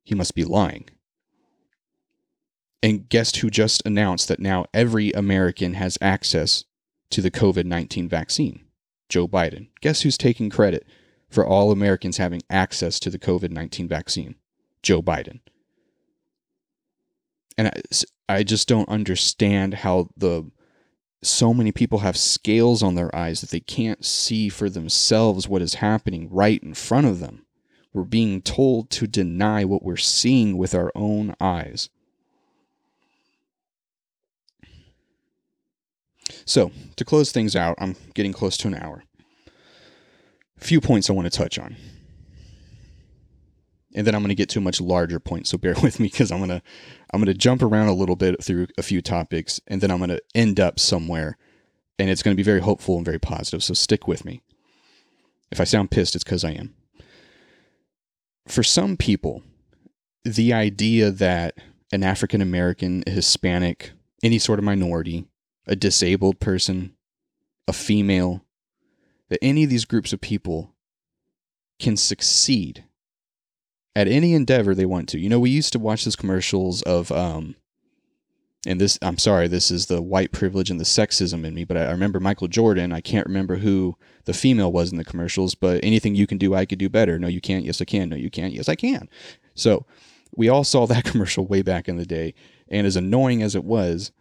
[0.03, 0.89] he must be lying.
[2.83, 6.65] And guess who just announced that now every American has access
[7.11, 8.65] to the COVID 19 vaccine?
[9.09, 9.69] Joe Biden.
[9.81, 10.87] Guess who's taking credit
[11.29, 14.37] for all Americans having access to the COVID 19 vaccine?
[14.83, 15.41] Joe Biden.
[17.59, 17.73] And I,
[18.29, 20.51] I just don't understand how the
[21.23, 25.63] so many people have scales on their eyes that they can't see for themselves what
[25.63, 27.47] is happening right in front of them.
[27.93, 31.89] We're being told to deny what we're seeing with our own eyes.
[36.45, 39.05] So, to close things out, I'm getting close to an hour.
[40.61, 41.77] A few points I want to touch on.
[43.95, 46.09] And then I'm going to get to a much larger point, so bear with me
[46.09, 46.63] because I'm going to
[47.13, 49.99] I'm going to jump around a little bit through a few topics and then I'm
[49.99, 51.39] going to end up somewhere
[51.99, 54.43] and it's going to be very hopeful and very positive, so stick with me.
[55.51, 56.75] If I sound pissed, it's cuz I am.
[58.47, 59.43] For some people,
[60.25, 61.59] the idea that
[61.93, 65.27] an African American, Hispanic, any sort of minority
[65.67, 66.95] a disabled person,
[67.67, 68.45] a female,
[69.29, 70.75] that any of these groups of people
[71.79, 72.85] can succeed
[73.95, 75.19] at any endeavor they want to.
[75.19, 77.57] You know, we used to watch those commercials of, um,
[78.67, 81.77] and this, I'm sorry, this is the white privilege and the sexism in me, but
[81.77, 82.93] I, I remember Michael Jordan.
[82.93, 86.55] I can't remember who the female was in the commercials, but anything you can do,
[86.55, 87.19] I could do better.
[87.19, 87.65] No, you can't.
[87.65, 88.09] Yes, I can.
[88.11, 88.53] No, you can't.
[88.53, 89.09] Yes, I can.
[89.55, 89.87] So
[90.37, 92.35] we all saw that commercial way back in the day.
[92.69, 94.13] And as annoying as it was,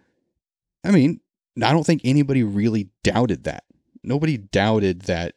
[0.84, 1.20] I mean,
[1.64, 3.64] I don't think anybody really doubted that.
[4.04, 5.36] Nobody doubted that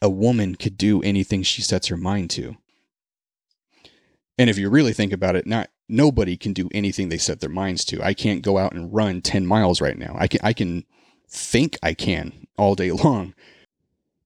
[0.00, 2.56] a woman could do anything she sets her mind to.
[4.38, 7.50] And if you really think about it, not nobody can do anything they set their
[7.50, 8.02] minds to.
[8.02, 10.14] I can't go out and run 10 miles right now.
[10.18, 10.84] I can I can
[11.28, 13.34] think I can all day long.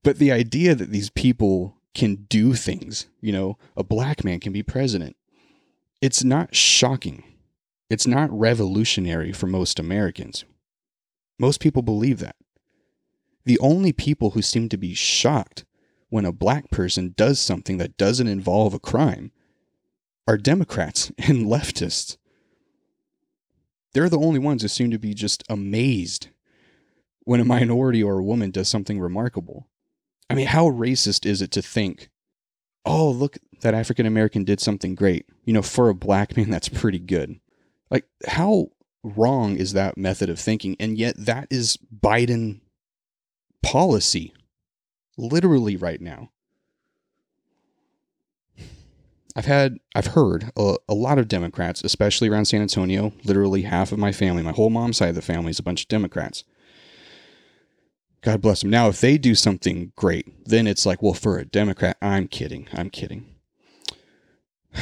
[0.02, 4.52] But the idea that these people can do things, you know, a black man can
[4.52, 5.16] be president.
[6.00, 7.22] It's not shocking.
[7.88, 10.44] It's not revolutionary for most Americans.
[11.42, 12.36] Most people believe that.
[13.46, 15.64] The only people who seem to be shocked
[16.08, 19.32] when a black person does something that doesn't involve a crime
[20.28, 22.16] are Democrats and leftists.
[23.92, 26.28] They're the only ones who seem to be just amazed
[27.24, 29.66] when a minority or a woman does something remarkable.
[30.30, 32.08] I mean, how racist is it to think,
[32.84, 35.26] oh, look, that African American did something great?
[35.44, 37.40] You know, for a black man, that's pretty good.
[37.90, 38.68] Like, how
[39.02, 40.76] wrong is that method of thinking?
[40.78, 42.60] And yet, that is Biden
[43.62, 44.32] policy,
[45.16, 46.30] literally right now.
[49.34, 53.12] I've had, I've heard a, a, lot of Democrats, especially around San Antonio.
[53.24, 55.82] Literally half of my family, my whole mom's side of the family, is a bunch
[55.82, 56.44] of Democrats.
[58.20, 58.70] God bless them.
[58.70, 62.68] Now, if they do something great, then it's like, well, for a Democrat, I'm kidding.
[62.72, 63.26] I'm kidding.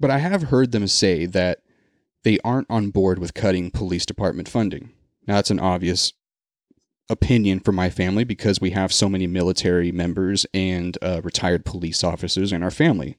[0.00, 1.61] But I have heard them say that
[2.24, 4.90] they aren't on board with cutting police department funding.
[5.26, 6.12] Now, that's an obvious
[7.08, 12.02] opinion for my family because we have so many military members and uh, retired police
[12.02, 13.18] officers in our family.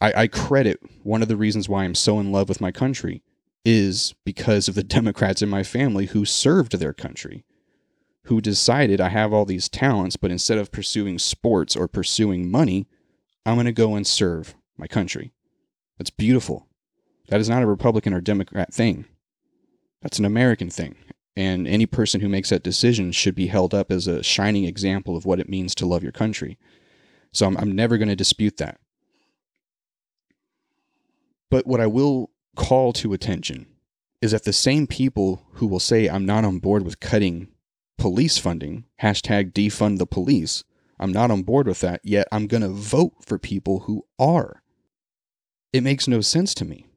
[0.00, 3.22] I, I credit one of the reasons why I'm so in love with my country
[3.64, 7.44] is because of the Democrats in my family who served their country,
[8.24, 12.86] who decided I have all these talents, but instead of pursuing sports or pursuing money,
[13.44, 15.32] I'm going to go and serve my country.
[15.98, 16.66] That's beautiful.
[17.32, 19.06] That is not a Republican or Democrat thing.
[20.02, 20.96] That's an American thing.
[21.34, 25.16] And any person who makes that decision should be held up as a shining example
[25.16, 26.58] of what it means to love your country.
[27.32, 28.78] So I'm, I'm never going to dispute that.
[31.50, 33.64] But what I will call to attention
[34.20, 37.48] is that the same people who will say I'm not on board with cutting
[37.96, 40.64] police funding, hashtag defund the police.
[41.00, 44.62] I'm not on board with that, yet I'm going to vote for people who are.
[45.72, 46.88] It makes no sense to me.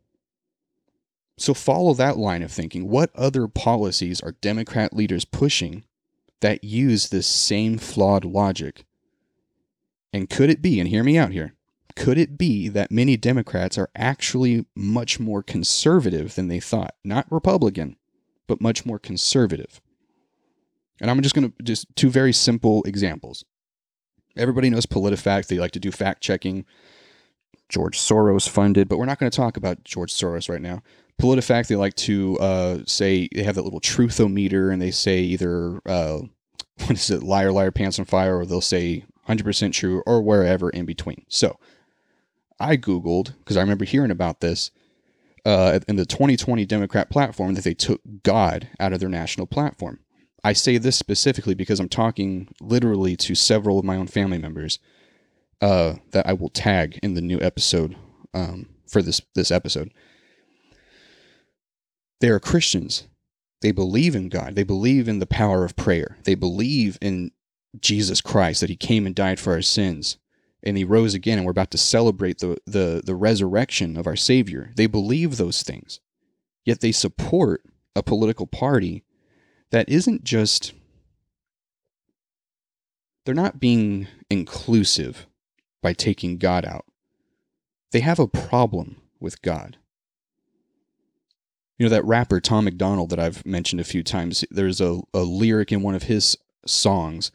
[1.38, 2.88] So follow that line of thinking.
[2.88, 5.84] What other policies are Democrat leaders pushing
[6.40, 8.86] that use this same flawed logic?
[10.14, 11.56] And could it be, and hear me out here,
[11.96, 16.96] could it be that many Democrats are actually much more conservative than they thought?
[17.04, 17.98] Not Republican,
[18.48, 19.82] but much more conservative.
[21.02, 23.44] And I'm just going to just two very simple examples.
[24.38, 25.48] Everybody knows PolitiFact.
[25.48, 26.66] They like to do fact checking.
[27.68, 30.84] George Soros funded, but we're not going to talk about George Soros right now.
[31.22, 35.82] PolitiFact, they like to uh, say they have that little Truth-O-Meter, and they say either
[35.86, 36.20] uh,
[36.80, 40.70] what is it, liar, liar, pants on fire, or they'll say 100% true, or wherever
[40.70, 41.26] in between.
[41.30, 41.58] So
[42.60, 44.72] I googled because I remember hearing about this
[45.46, 50.00] uh, in the 2020 Democrat platform that they took God out of their national platform.
[50.44, 54.80] I say this specifically because I'm talking literally to several of my own family members
[55.62, 57.96] uh, that I will tag in the new episode
[58.34, 59.92] um, for this this episode.
[62.26, 63.08] They are Christians.
[63.62, 64.56] They believe in God.
[64.56, 66.18] They believe in the power of prayer.
[66.24, 67.30] They believe in
[67.80, 70.18] Jesus Christ that He came and died for our sins,
[70.64, 74.16] and He rose again, and we're about to celebrate the the the resurrection of our
[74.16, 74.72] Savior.
[74.76, 76.00] They believe those things,
[76.66, 77.62] yet they support
[77.96, 79.04] a political party
[79.70, 80.74] that isn't just
[83.24, 85.28] they're not being inclusive
[85.84, 86.86] by taking God out.
[87.92, 89.78] They have a problem with God.
[91.78, 95.22] You know, that rapper Tom MacDonald that I've mentioned a few times, there's a, a
[95.22, 97.32] lyric in one of his songs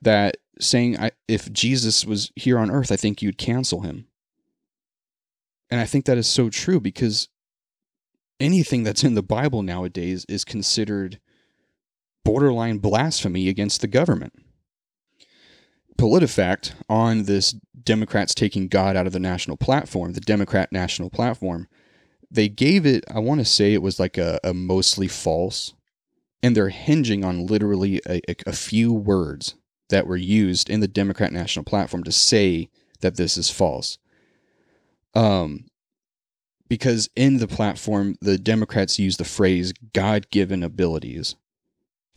[0.00, 4.06] that saying, I, if Jesus was here on earth, I think you'd cancel him.
[5.70, 7.28] And I think that is so true because
[8.40, 11.18] anything that's in the Bible nowadays is considered
[12.24, 14.34] borderline blasphemy against the government.
[15.98, 21.68] PolitiFact on this Democrats taking God out of the national platform, the Democrat national platform,
[22.30, 25.74] they gave it, I want to say it was like a, a mostly false,
[26.42, 29.54] and they're hinging on literally a, a, few words
[29.88, 32.68] that were used in the Democrat national platform to say
[33.00, 33.98] that this is false.
[35.14, 35.66] Um,
[36.68, 41.34] because in the platform, the Democrats use the phrase God given abilities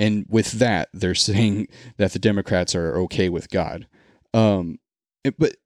[0.01, 3.88] and with that they're saying that the democrats are okay with god
[4.34, 4.80] um,
[5.26, 5.57] it, but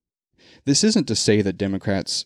[0.66, 2.26] this isn't to say that democrats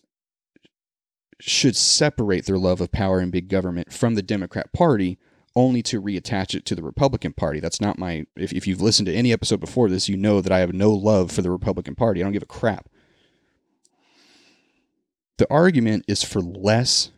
[1.42, 5.18] should separate their love of power and big government from the democrat party
[5.56, 9.06] only to reattach it to the republican party that's not my if, if you've listened
[9.06, 11.94] to any episode before this you know that i have no love for the republican
[11.94, 12.88] party i don't give a crap
[15.38, 17.10] the argument is for less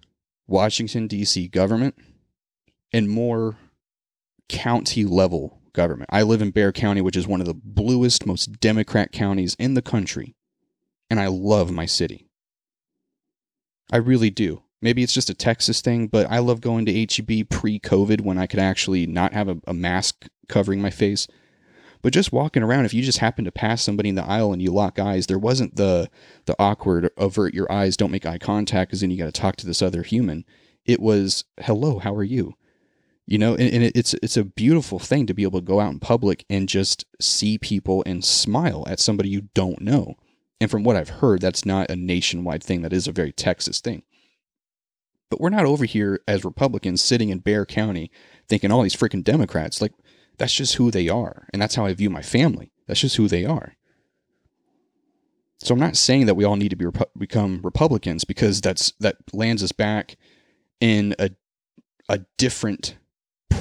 [0.46, 1.94] washington d.c government
[2.92, 3.56] and more
[4.48, 6.10] county level government.
[6.12, 9.74] I live in Bexar County, which is one of the bluest, most Democrat counties in
[9.74, 10.34] the country,
[11.10, 12.28] and I love my city.
[13.92, 14.62] I really do.
[14.80, 18.38] Maybe it's just a Texas thing, but I love going to HEB pre COVID when
[18.38, 21.28] I could actually not have a, a, mask covering my face.
[22.00, 24.60] But just walking around, if you just happen to pass somebody in the aisle and
[24.60, 26.10] you lock eyes, there wasn't the
[26.46, 29.54] the awkward avert your eyes, don't make eye contact, because then you got to talk
[29.56, 30.44] to this other human.
[30.84, 32.56] It was hello, how are you?
[33.26, 35.92] you know and, and, it's it's a beautiful thing to be able to go out
[35.92, 40.16] in public and just see people and smile at somebody you don't know
[40.62, 42.82] and from what i've heard that's not a nationwide thing.
[42.82, 44.02] That is a very texas thing.
[45.30, 48.10] But we're not over here as republicans sitting in Bexar county
[48.48, 49.92] thinking all these freaking democrats like
[50.38, 51.46] that's just who they are.
[51.52, 52.72] And that's how i view my family.
[52.86, 53.74] That's just who they are.
[55.58, 56.86] So i'm not saying that we all need to be
[57.18, 60.16] become republicans because that's that lands us back
[60.80, 61.30] in a
[62.08, 62.96] a different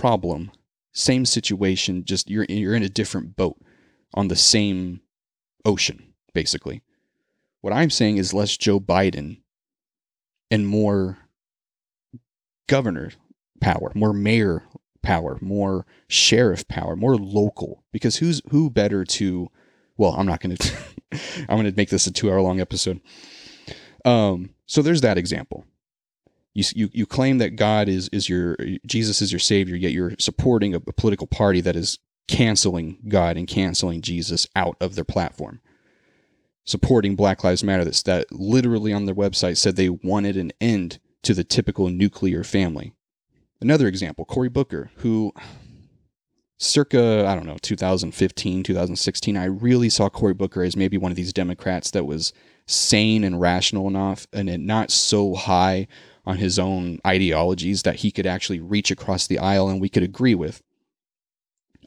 [0.02, 0.52] problem,
[0.94, 3.58] same situation, just you're you're in a different boat
[4.14, 5.02] on the same
[5.64, 6.82] ocean, basically.
[7.62, 9.42] What I'm saying is less Joe Biden
[10.50, 11.20] and more
[12.68, 13.12] governor
[13.60, 14.64] power, more mayor
[15.04, 17.84] power, more sheriff power, more local.
[17.92, 19.50] Because who's who better to
[19.98, 20.58] well, I'm not gonna
[21.50, 23.02] I'm gonna make this a two hour long episode.
[24.04, 25.66] Um, so there's that example.
[26.54, 30.14] You, you, you claim that God is, is your, Jesus is your savior, yet you're
[30.20, 35.06] supporting a, a political party that is canceling God and canceling Jesus out of their
[35.06, 35.62] platform.
[36.66, 41.00] Supporting Black Lives Matter, that's, that literally on their website said they wanted an end
[41.24, 42.94] to the typical nuclear family.
[43.60, 45.34] Another example, Cory Booker, who
[46.58, 51.16] circa, I don't know, 2015, 2016, I really saw Cory Booker as maybe one of
[51.16, 52.34] these Democrats that was
[52.68, 55.88] sane and rational enough and not so high
[56.26, 60.04] on his own ideologies that he could actually reach across the aisle and we could
[60.04, 60.62] agree with.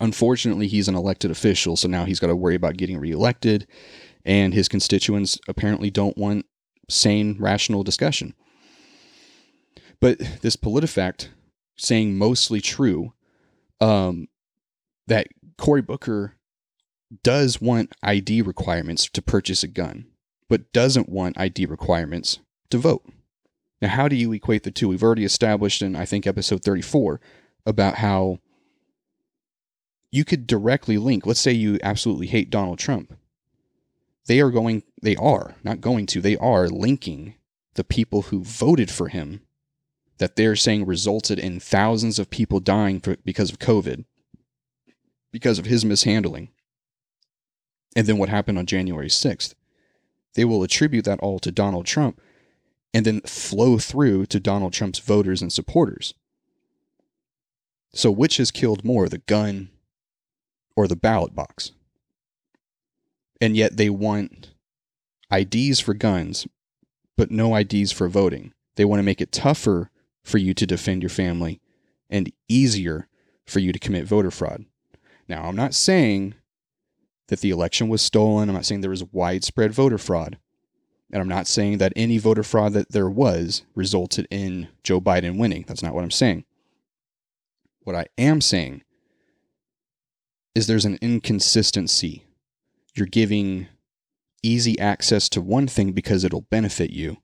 [0.01, 3.67] Unfortunately, he's an elected official, so now he's got to worry about getting reelected,
[4.25, 6.47] and his constituents apparently don't want
[6.89, 8.35] sane, rational discussion.
[10.01, 11.29] But this PolitiFact
[11.77, 13.13] saying mostly true
[13.81, 14.29] um,
[15.07, 16.35] that Cory Booker
[17.23, 20.07] does want ID requirements to purchase a gun,
[20.49, 22.39] but doesn't want ID requirements
[22.71, 23.05] to vote.
[23.81, 24.89] Now, how do you equate the two?
[24.89, 27.21] We've already established in, I think, episode 34
[27.67, 28.39] about how
[30.11, 33.15] you could directly link, let's say you absolutely hate Donald Trump.
[34.27, 37.35] They are going, they are, not going to, they are linking
[37.75, 39.43] the people who voted for him
[40.19, 44.05] that they're saying resulted in thousands of people dying for, because of COVID,
[45.33, 46.51] because of his mishandling.
[47.97, 49.55] And then what happened on January 6th.
[50.35, 52.21] They will attribute that all to Donald Trump
[52.93, 56.15] and then flow through to Donald Trump's voters and supporters.
[57.93, 59.71] So, which has killed more, the gun
[60.75, 61.73] or the ballot box?
[63.41, 64.53] And yet they want
[65.33, 66.47] IDs for guns,
[67.17, 68.53] but no IDs for voting.
[68.77, 69.91] They want to make it tougher
[70.23, 71.61] for you to defend your family
[72.09, 73.09] and easier
[73.47, 74.65] for you to commit voter fraud.
[75.29, 76.35] Now, I'm not saying
[77.29, 78.49] that the election was stolen.
[78.49, 80.39] I'm not saying there was widespread voter fraud.
[81.13, 85.39] And I'm not saying that any voter fraud that there was resulted in Joe Biden
[85.39, 85.65] winning.
[85.67, 86.45] That's not what I'm saying.
[87.83, 88.83] What I am saying
[90.55, 92.25] is there's an inconsistency.
[92.95, 93.69] You're giving
[94.43, 97.19] easy access to one thing because it'll benefit you,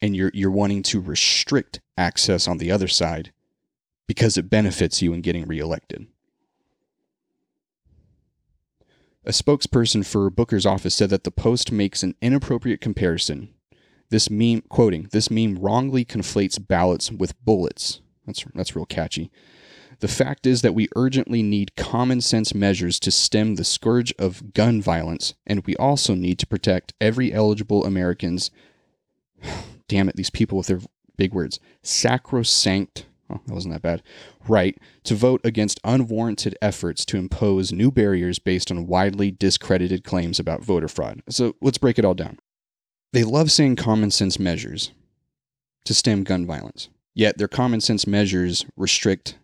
[0.00, 3.32] and you're you're wanting to restrict access on the other side
[4.06, 6.06] because it benefits you in getting reelected.
[9.26, 13.54] A spokesperson for Booker's office said that the post makes an inappropriate comparison.
[14.10, 18.00] This meme, quoting, this meme wrongly conflates ballots with bullets.
[18.26, 19.30] That's that's real catchy.
[20.00, 24.52] The fact is that we urgently need common sense measures to stem the scourge of
[24.54, 28.50] gun violence, and we also need to protect every eligible American's
[29.88, 30.80] damn it, these people with their
[31.16, 34.02] big words, sacrosanct oh, that wasn't that bad,
[34.48, 40.38] right to vote against unwarranted efforts to impose new barriers based on widely discredited claims
[40.38, 41.22] about voter fraud.
[41.28, 42.38] So let's break it all down.
[43.12, 44.92] They love saying common sense measures
[45.84, 49.38] to stem gun violence, yet their common sense measures restrict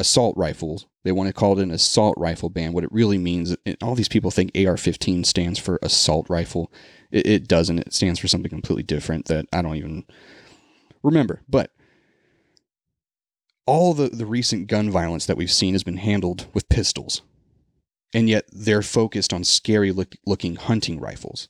[0.00, 0.86] assault rifles.
[1.04, 2.72] They want to call it an assault rifle ban.
[2.72, 6.72] What it really means, all these people think AR 15 stands for assault rifle.
[7.10, 7.78] It, it doesn't.
[7.80, 10.04] It stands for something completely different that I don't even
[11.02, 11.42] remember.
[11.48, 11.70] But
[13.66, 17.22] all the, the recent gun violence that we've seen has been handled with pistols.
[18.12, 21.48] And yet they're focused on scary look, looking hunting rifles.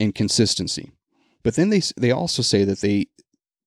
[0.00, 0.92] Inconsistency.
[1.42, 3.06] But then they, they also say that they,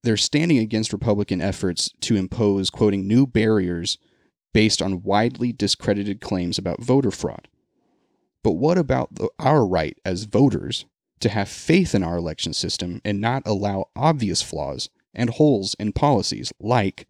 [0.08, 3.98] they're standing against Republican efforts to impose, quoting, new barriers
[4.54, 7.50] based on widely discredited claims about voter fraud.
[8.42, 10.86] But what about the, our right as voters
[11.20, 15.92] to have faith in our election system and not allow obvious flaws and holes in
[15.92, 17.06] policies like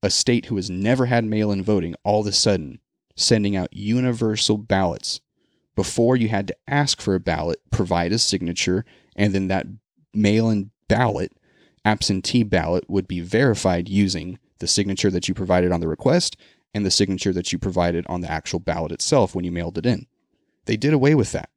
[0.00, 2.78] a state who has never had mail in voting all of a sudden
[3.16, 5.20] sending out universal ballots
[5.74, 8.84] before you had to ask for a ballot, provide a signature,
[9.16, 9.66] and then that
[10.14, 11.32] mail in ballot,
[11.84, 16.36] absentee ballot, would be verified using the signature that you provided on the request
[16.74, 19.86] and the signature that you provided on the actual ballot itself when you mailed it
[19.86, 20.06] in.
[20.66, 21.50] They did away with that.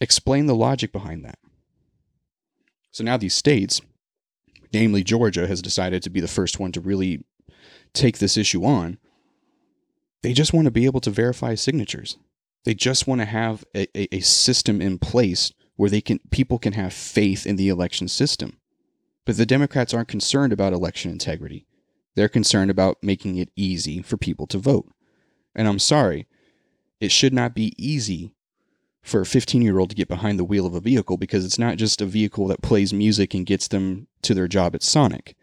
[0.00, 1.38] Explain the logic behind that.
[2.90, 3.80] So now these states
[4.74, 7.24] namely Georgia, has decided to be the first one to really
[7.94, 8.98] take this issue on.
[10.22, 12.18] They just want to be able to verify signatures.
[12.64, 16.58] They just want to have a, a, a system in place where they can people
[16.58, 18.58] can have faith in the election system.
[19.24, 21.66] But the Democrats aren't concerned about election integrity.
[22.14, 24.90] They're concerned about making it easy for people to vote.
[25.54, 26.26] And I'm sorry,
[27.00, 28.34] it should not be easy
[29.02, 31.58] for a 15 year old to get behind the wheel of a vehicle because it's
[31.58, 35.36] not just a vehicle that plays music and gets them to their job at Sonic.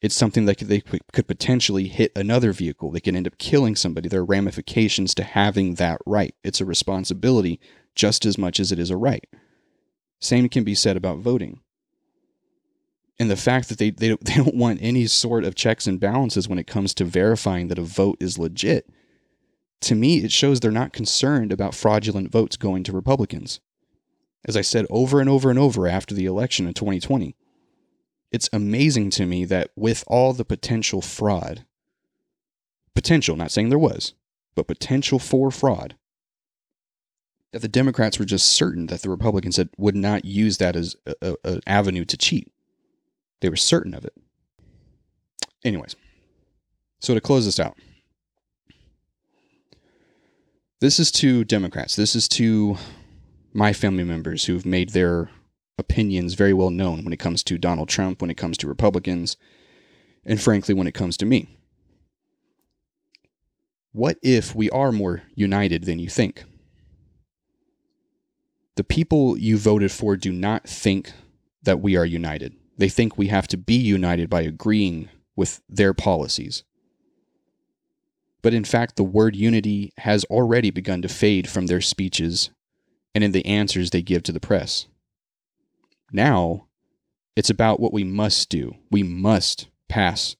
[0.00, 2.90] It's something that they could potentially hit another vehicle.
[2.90, 4.08] They could end up killing somebody.
[4.08, 6.34] There are ramifications to having that right.
[6.44, 7.58] It's a responsibility
[7.94, 9.26] just as much as it is a right.
[10.20, 11.60] Same can be said about voting.
[13.18, 16.48] And the fact that they, they, they don't want any sort of checks and balances
[16.48, 18.88] when it comes to verifying that a vote is legit
[19.84, 23.60] to me, it shows they're not concerned about fraudulent votes going to Republicans.
[24.46, 27.36] As I said over and over and over after the election in 2020,
[28.32, 31.64] it's amazing to me that with all the potential fraud,
[32.94, 34.14] potential, not saying there was,
[34.54, 35.96] but potential for fraud,
[37.52, 40.96] that the Democrats were just certain that the Republicans had, would not use that as
[41.22, 42.50] an avenue to cheat.
[43.44, 44.14] They were certain of it.
[45.66, 45.96] Anyways,
[46.98, 47.76] so to close this out,
[50.80, 51.94] This is to Democrats.
[51.94, 52.78] This is to
[53.52, 55.28] my family members who've made their
[55.76, 59.36] opinions very well known when it comes to Donald Trump, when it comes to Republicans,
[60.24, 61.58] and frankly, when it comes to me.
[63.92, 66.44] What if we are more united than you think?
[68.76, 71.12] The people you voted for do not think
[71.62, 72.56] that we are united.
[72.76, 76.64] They think we have to be united by agreeing with their policies.
[78.42, 82.50] But in fact, the word unity has already begun to fade from their speeches
[83.14, 84.86] and in the answers they give to the press.
[86.12, 86.66] Now,
[87.36, 88.76] it's about what we must do.
[88.90, 90.36] We must pass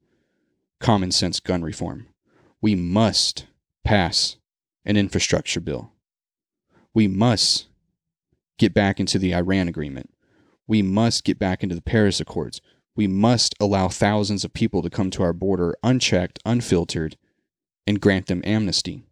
[0.80, 2.09] common sense gun reform.
[2.61, 3.47] We must
[3.85, 4.37] pass
[4.85, 5.93] an infrastructure bill.
[6.93, 7.66] We must
[8.59, 10.14] get back into the Iran agreement.
[10.67, 12.61] We must get back into the Paris Accords.
[12.97, 17.17] We must allow thousands of people to come to our border unchecked, unfiltered,
[17.87, 19.03] and grant them amnesty.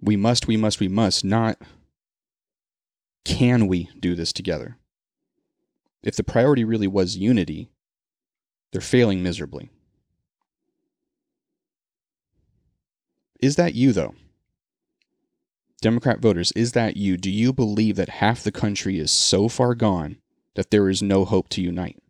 [0.00, 1.58] We must, we must, we must not.
[3.24, 4.76] Can we do this together?
[6.02, 7.70] If the priority really was unity,
[8.72, 9.70] they're failing miserably.
[13.40, 14.14] Is that you, though?
[15.82, 17.18] Democrat voters, is that you?
[17.18, 20.16] Do you believe that half the country is so far gone
[20.54, 22.02] that there is no hope to unite?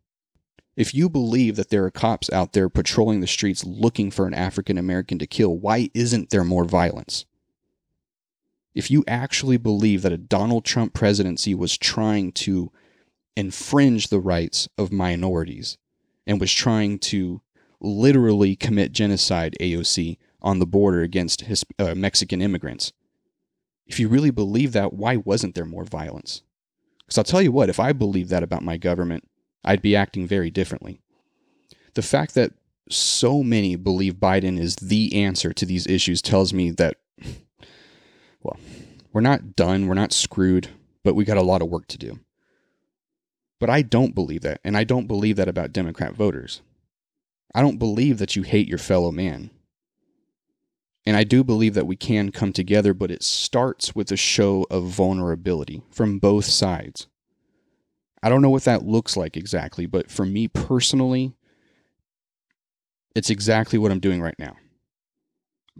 [0.76, 4.34] If you believe that there are cops out there patrolling the streets looking for an
[4.34, 7.26] African American to kill, why isn't there more violence?
[8.74, 12.70] If you actually believe that a Donald Trump presidency was trying to
[13.36, 15.78] infringe the rights of minorities
[16.26, 17.42] and was trying to
[17.80, 22.92] literally commit genocide, AOC, on the border against his, uh, Mexican immigrants,
[23.86, 26.42] if you really believe that, why wasn't there more violence?
[27.00, 29.28] Because I'll tell you what, if I believed that about my government,
[29.64, 31.00] I'd be acting very differently.
[31.94, 32.52] The fact that
[32.88, 36.96] so many believe Biden is the answer to these issues tells me that,
[38.42, 38.58] well,
[39.12, 40.68] we're not done, we're not screwed,
[41.04, 42.18] but we got a lot of work to do.
[43.60, 46.62] But I don't believe that, and I don't believe that about Democrat voters.
[47.54, 49.50] I don't believe that you hate your fellow man.
[51.04, 54.66] And I do believe that we can come together, but it starts with a show
[54.70, 57.08] of vulnerability from both sides.
[58.22, 61.34] I don't know what that looks like exactly, but for me personally,
[63.16, 64.56] it's exactly what I'm doing right now.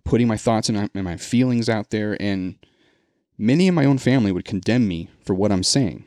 [0.04, 2.56] Putting my thoughts and my feelings out there, and
[3.38, 6.04] many in my own family would condemn me for what I'm saying.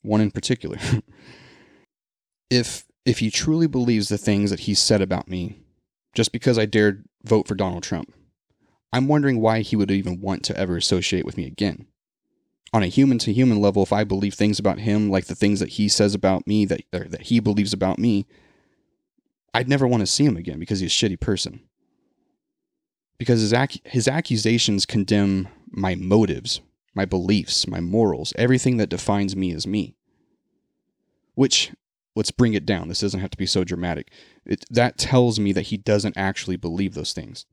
[0.00, 0.78] One in particular.
[2.50, 5.58] if if he truly believes the things that he said about me,
[6.14, 8.12] just because I dared vote for Donald Trump.
[8.92, 11.86] I'm wondering why he would even want to ever associate with me again.
[12.72, 15.60] On a human to human level, if I believe things about him like the things
[15.60, 18.26] that he says about me, that, that he believes about me,
[19.52, 21.60] I'd never want to see him again because he's a shitty person.
[23.18, 26.60] Because his, ac- his accusations condemn my motives,
[26.94, 29.96] my beliefs, my morals, everything that defines me as me.
[31.34, 31.72] Which
[32.16, 32.88] let's bring it down.
[32.88, 34.10] This doesn't have to be so dramatic.
[34.46, 37.46] It, that tells me that he doesn't actually believe those things.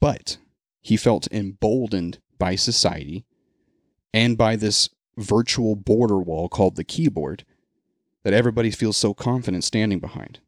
[0.00, 0.38] But
[0.80, 3.24] he felt emboldened by society
[4.12, 7.44] and by this virtual border wall called the keyboard
[8.22, 10.40] that everybody feels so confident standing behind.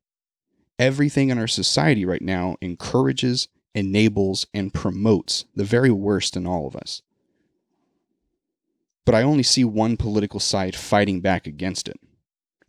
[0.78, 6.66] Everything in our society right now encourages, enables, and promotes the very worst in all
[6.66, 7.02] of us.
[9.04, 11.98] But I only see one political side fighting back against it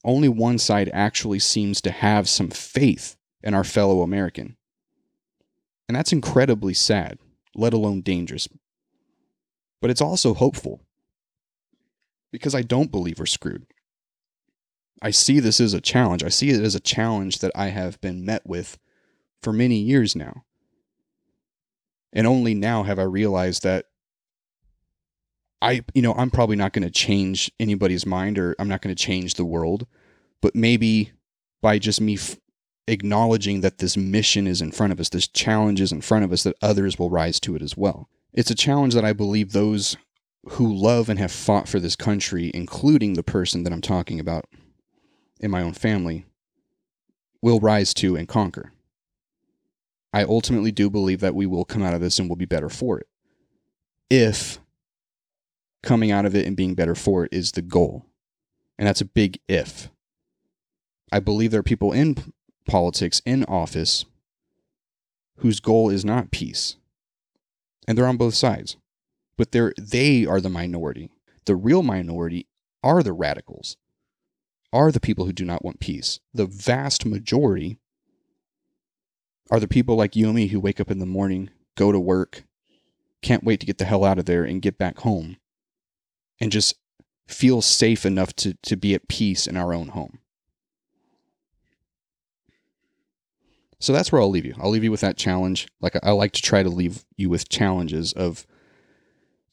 [0.08, 4.56] only one side actually seems to have some faith in our fellow American.
[5.88, 7.20] And that's incredibly sad,
[7.54, 8.48] let alone dangerous.
[9.82, 10.82] But it's also hopeful
[12.32, 13.68] because I don't believe we're screwed.
[15.02, 16.24] I see this as a challenge.
[16.24, 18.80] I see it as a challenge that I have been met with
[19.42, 20.44] for many years now.
[22.14, 23.86] And only now have I realized that
[25.62, 28.96] I, you know, I'm probably not going to change anybody's mind or I'm not going
[28.96, 29.88] to change the world,
[30.42, 31.12] but maybe
[31.62, 32.38] by just me f-
[32.88, 36.32] acknowledging that this mission is in front of us, this challenge is in front of
[36.32, 38.10] us, that others will rise to it as well.
[38.34, 39.98] It's a challenge that I believe those
[40.52, 44.46] who love and have fought for this country, including the person that I'm talking about
[45.40, 46.26] in my own family,
[47.42, 48.72] will rise to and conquer.
[50.14, 52.70] I ultimately do believe that we will come out of this and will be better
[52.70, 53.08] for it.
[54.10, 54.60] If
[55.84, 58.06] coming out of it and being better for it is the goal.
[58.78, 59.90] And that's a big if.
[61.12, 62.34] I believe there are people in
[62.68, 64.06] politics, in office,
[65.38, 66.76] whose goal is not peace.
[67.88, 68.76] And they're on both sides.
[69.38, 71.10] But they're, they are the minority.
[71.46, 72.48] The real minority
[72.84, 73.78] are the radicals,
[74.74, 76.20] are the people who do not want peace.
[76.34, 77.78] The vast majority
[79.50, 82.00] are the people like you and me who wake up in the morning, go to
[82.00, 82.44] work,
[83.22, 85.38] can't wait to get the hell out of there and get back home
[86.40, 86.76] and just
[87.28, 90.20] feel safe enough to, to be at peace in our own home.
[93.80, 94.56] So that's where I'll leave you.
[94.60, 95.68] I'll leave you with that challenge.
[95.82, 98.48] Like I like to try to leave you with challenges of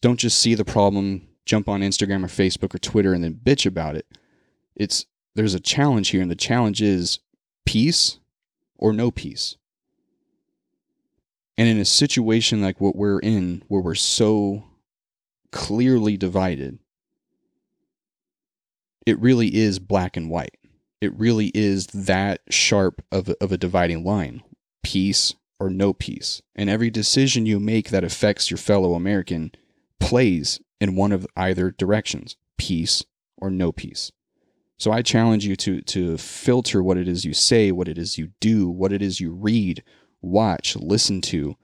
[0.01, 3.67] don't just see the problem, jump on Instagram or Facebook or Twitter and then bitch
[3.67, 4.07] about it.
[4.75, 7.19] It's there's a challenge here and the challenge is
[7.67, 8.19] peace
[8.77, 9.57] or no peace.
[11.57, 14.65] And in a situation like what we're in where we're so
[15.53, 16.79] clearly divided,
[19.07, 20.57] it really is black and white
[21.05, 24.43] it really is that sharp of a, of a dividing line
[24.83, 26.43] peace or no peace.
[26.55, 29.53] And every decision you make that affects your fellow American
[29.99, 33.05] plays in one of either directions peace
[33.37, 34.13] or no peace.
[34.77, 38.19] So I challenge you to, to filter what it is you say, what it is
[38.19, 39.83] you do, what it is you read,
[40.21, 41.57] watch, listen to,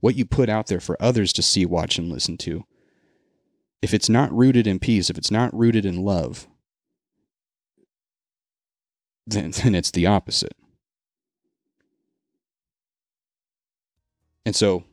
[0.00, 2.64] what you put out there for others to see, watch, and listen to.
[3.82, 6.46] If it's not rooted in peace, if it's not rooted in love,
[9.26, 10.54] then, then it's the opposite.
[14.44, 14.84] And so,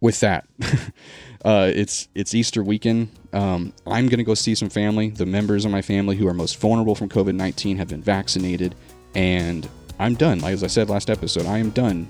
[0.00, 0.46] with that,
[1.44, 3.08] uh, it's it's Easter weekend.
[3.32, 5.08] Um, I'm to go see some family.
[5.08, 8.74] The members of my family who are most vulnerable from COVID 19 have been vaccinated,
[9.14, 9.66] and
[9.98, 10.40] I'm done.
[10.40, 12.08] Like as I said last episode, I am done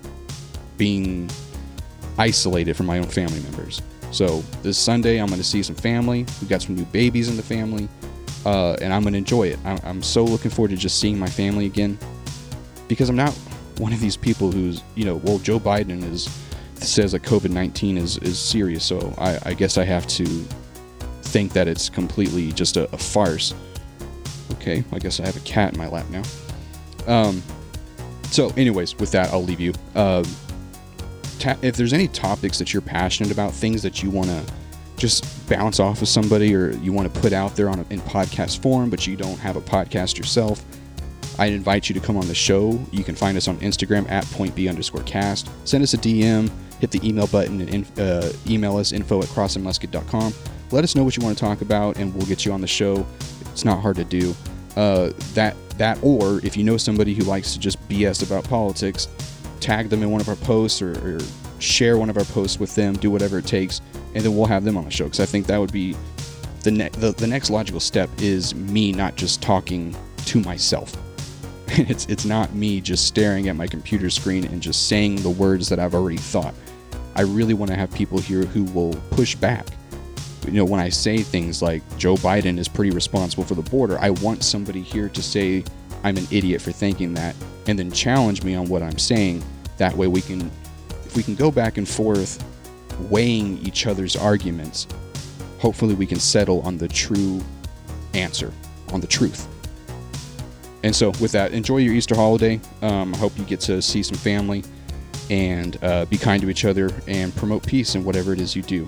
[0.77, 1.31] being
[2.19, 3.81] isolated from my own family members.
[4.11, 6.27] So this Sunday, I'm going to see some family.
[6.41, 7.89] We've got some new babies in the family
[8.47, 9.59] uh, and I'm gonna enjoy it.
[9.64, 11.98] I'm, I'm so looking forward to just seeing my family again
[12.86, 13.32] because I'm not
[13.78, 16.28] one of these people who's you know well Joe Biden is
[16.77, 20.24] says that COVID nineteen is is serious, so I, I, guess I have to
[21.23, 23.52] think that it's completely just a, a, farce.
[24.52, 26.23] Okay, I guess I have a cat in my lap now.
[27.09, 27.43] Um,
[28.31, 29.73] so, anyways, with that, I'll leave you.
[29.97, 30.23] Uh,
[31.40, 34.44] ta- if there's any topics that you're passionate about, things that you want to
[34.97, 38.01] just bounce off of somebody or you want to put out there on a, in
[38.01, 40.64] podcast form, but you don't have a podcast yourself,
[41.39, 42.81] I invite you to come on the show.
[42.93, 45.51] You can find us on Instagram at pointb underscore cast.
[45.64, 46.51] Send us a DM,
[46.81, 50.32] hit the email button, and uh, email us info at crossandmusket.com.
[50.70, 52.66] Let us know what you want to talk about, and we'll get you on the
[52.66, 53.06] show.
[53.52, 54.35] It's not hard to do.
[54.77, 59.09] Uh, that that or if you know somebody who likes to just BS about politics,
[59.60, 61.18] tag them in one of our posts or, or
[61.59, 62.94] share one of our posts with them.
[62.94, 63.81] Do whatever it takes
[64.16, 65.94] and then we'll have them on the show because I think that would be
[66.62, 69.94] the, ne- the the next logical step is me not just talking
[70.24, 70.97] to myself.
[71.68, 75.68] it's it's not me just staring at my computer screen and just saying the words
[75.68, 76.55] that I've already thought.
[77.14, 79.66] I really want to have people here who will push back.
[80.47, 83.98] You know, when I say things like Joe Biden is pretty responsible for the border,
[83.98, 85.62] I want somebody here to say
[86.05, 87.36] I'm an idiot for thinking that
[87.66, 89.44] and then challenge me on what I'm saying.
[89.76, 90.51] That way we can
[91.05, 92.43] if we can go back and forth
[93.02, 94.86] weighing each other's arguments,
[95.59, 97.40] hopefully we can settle on the true
[98.14, 98.52] answer,
[98.93, 99.48] on the truth.
[100.82, 102.60] And so, with that, enjoy your Easter holiday.
[102.82, 104.62] Um, I hope you get to see some family
[105.31, 108.62] and uh, be kind to each other and promote peace in whatever it is you
[108.62, 108.86] do.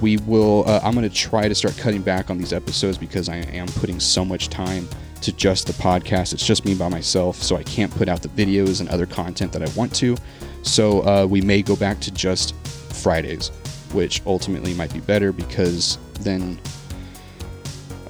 [0.00, 3.28] We will, uh, I'm going to try to start cutting back on these episodes because
[3.28, 4.88] I am putting so much time
[5.22, 6.32] to just the podcast.
[6.32, 9.52] It's just me by myself, so I can't put out the videos and other content
[9.52, 10.16] that I want to.
[10.62, 12.54] So uh, we may go back to just
[13.00, 13.48] Fridays,
[13.92, 16.58] which ultimately might be better because then,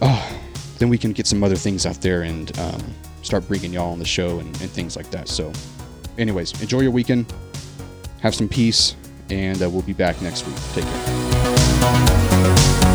[0.03, 0.33] uh,
[0.79, 2.83] then we can get some other things out there and um,
[3.23, 5.29] start bringing y'all on the show and, and, things like that.
[5.29, 5.53] So,
[6.19, 7.33] anyways, enjoy your weekend,
[8.21, 8.97] have some peace,
[9.31, 10.57] and uh, we'll be back next week.
[10.75, 12.90] Take care.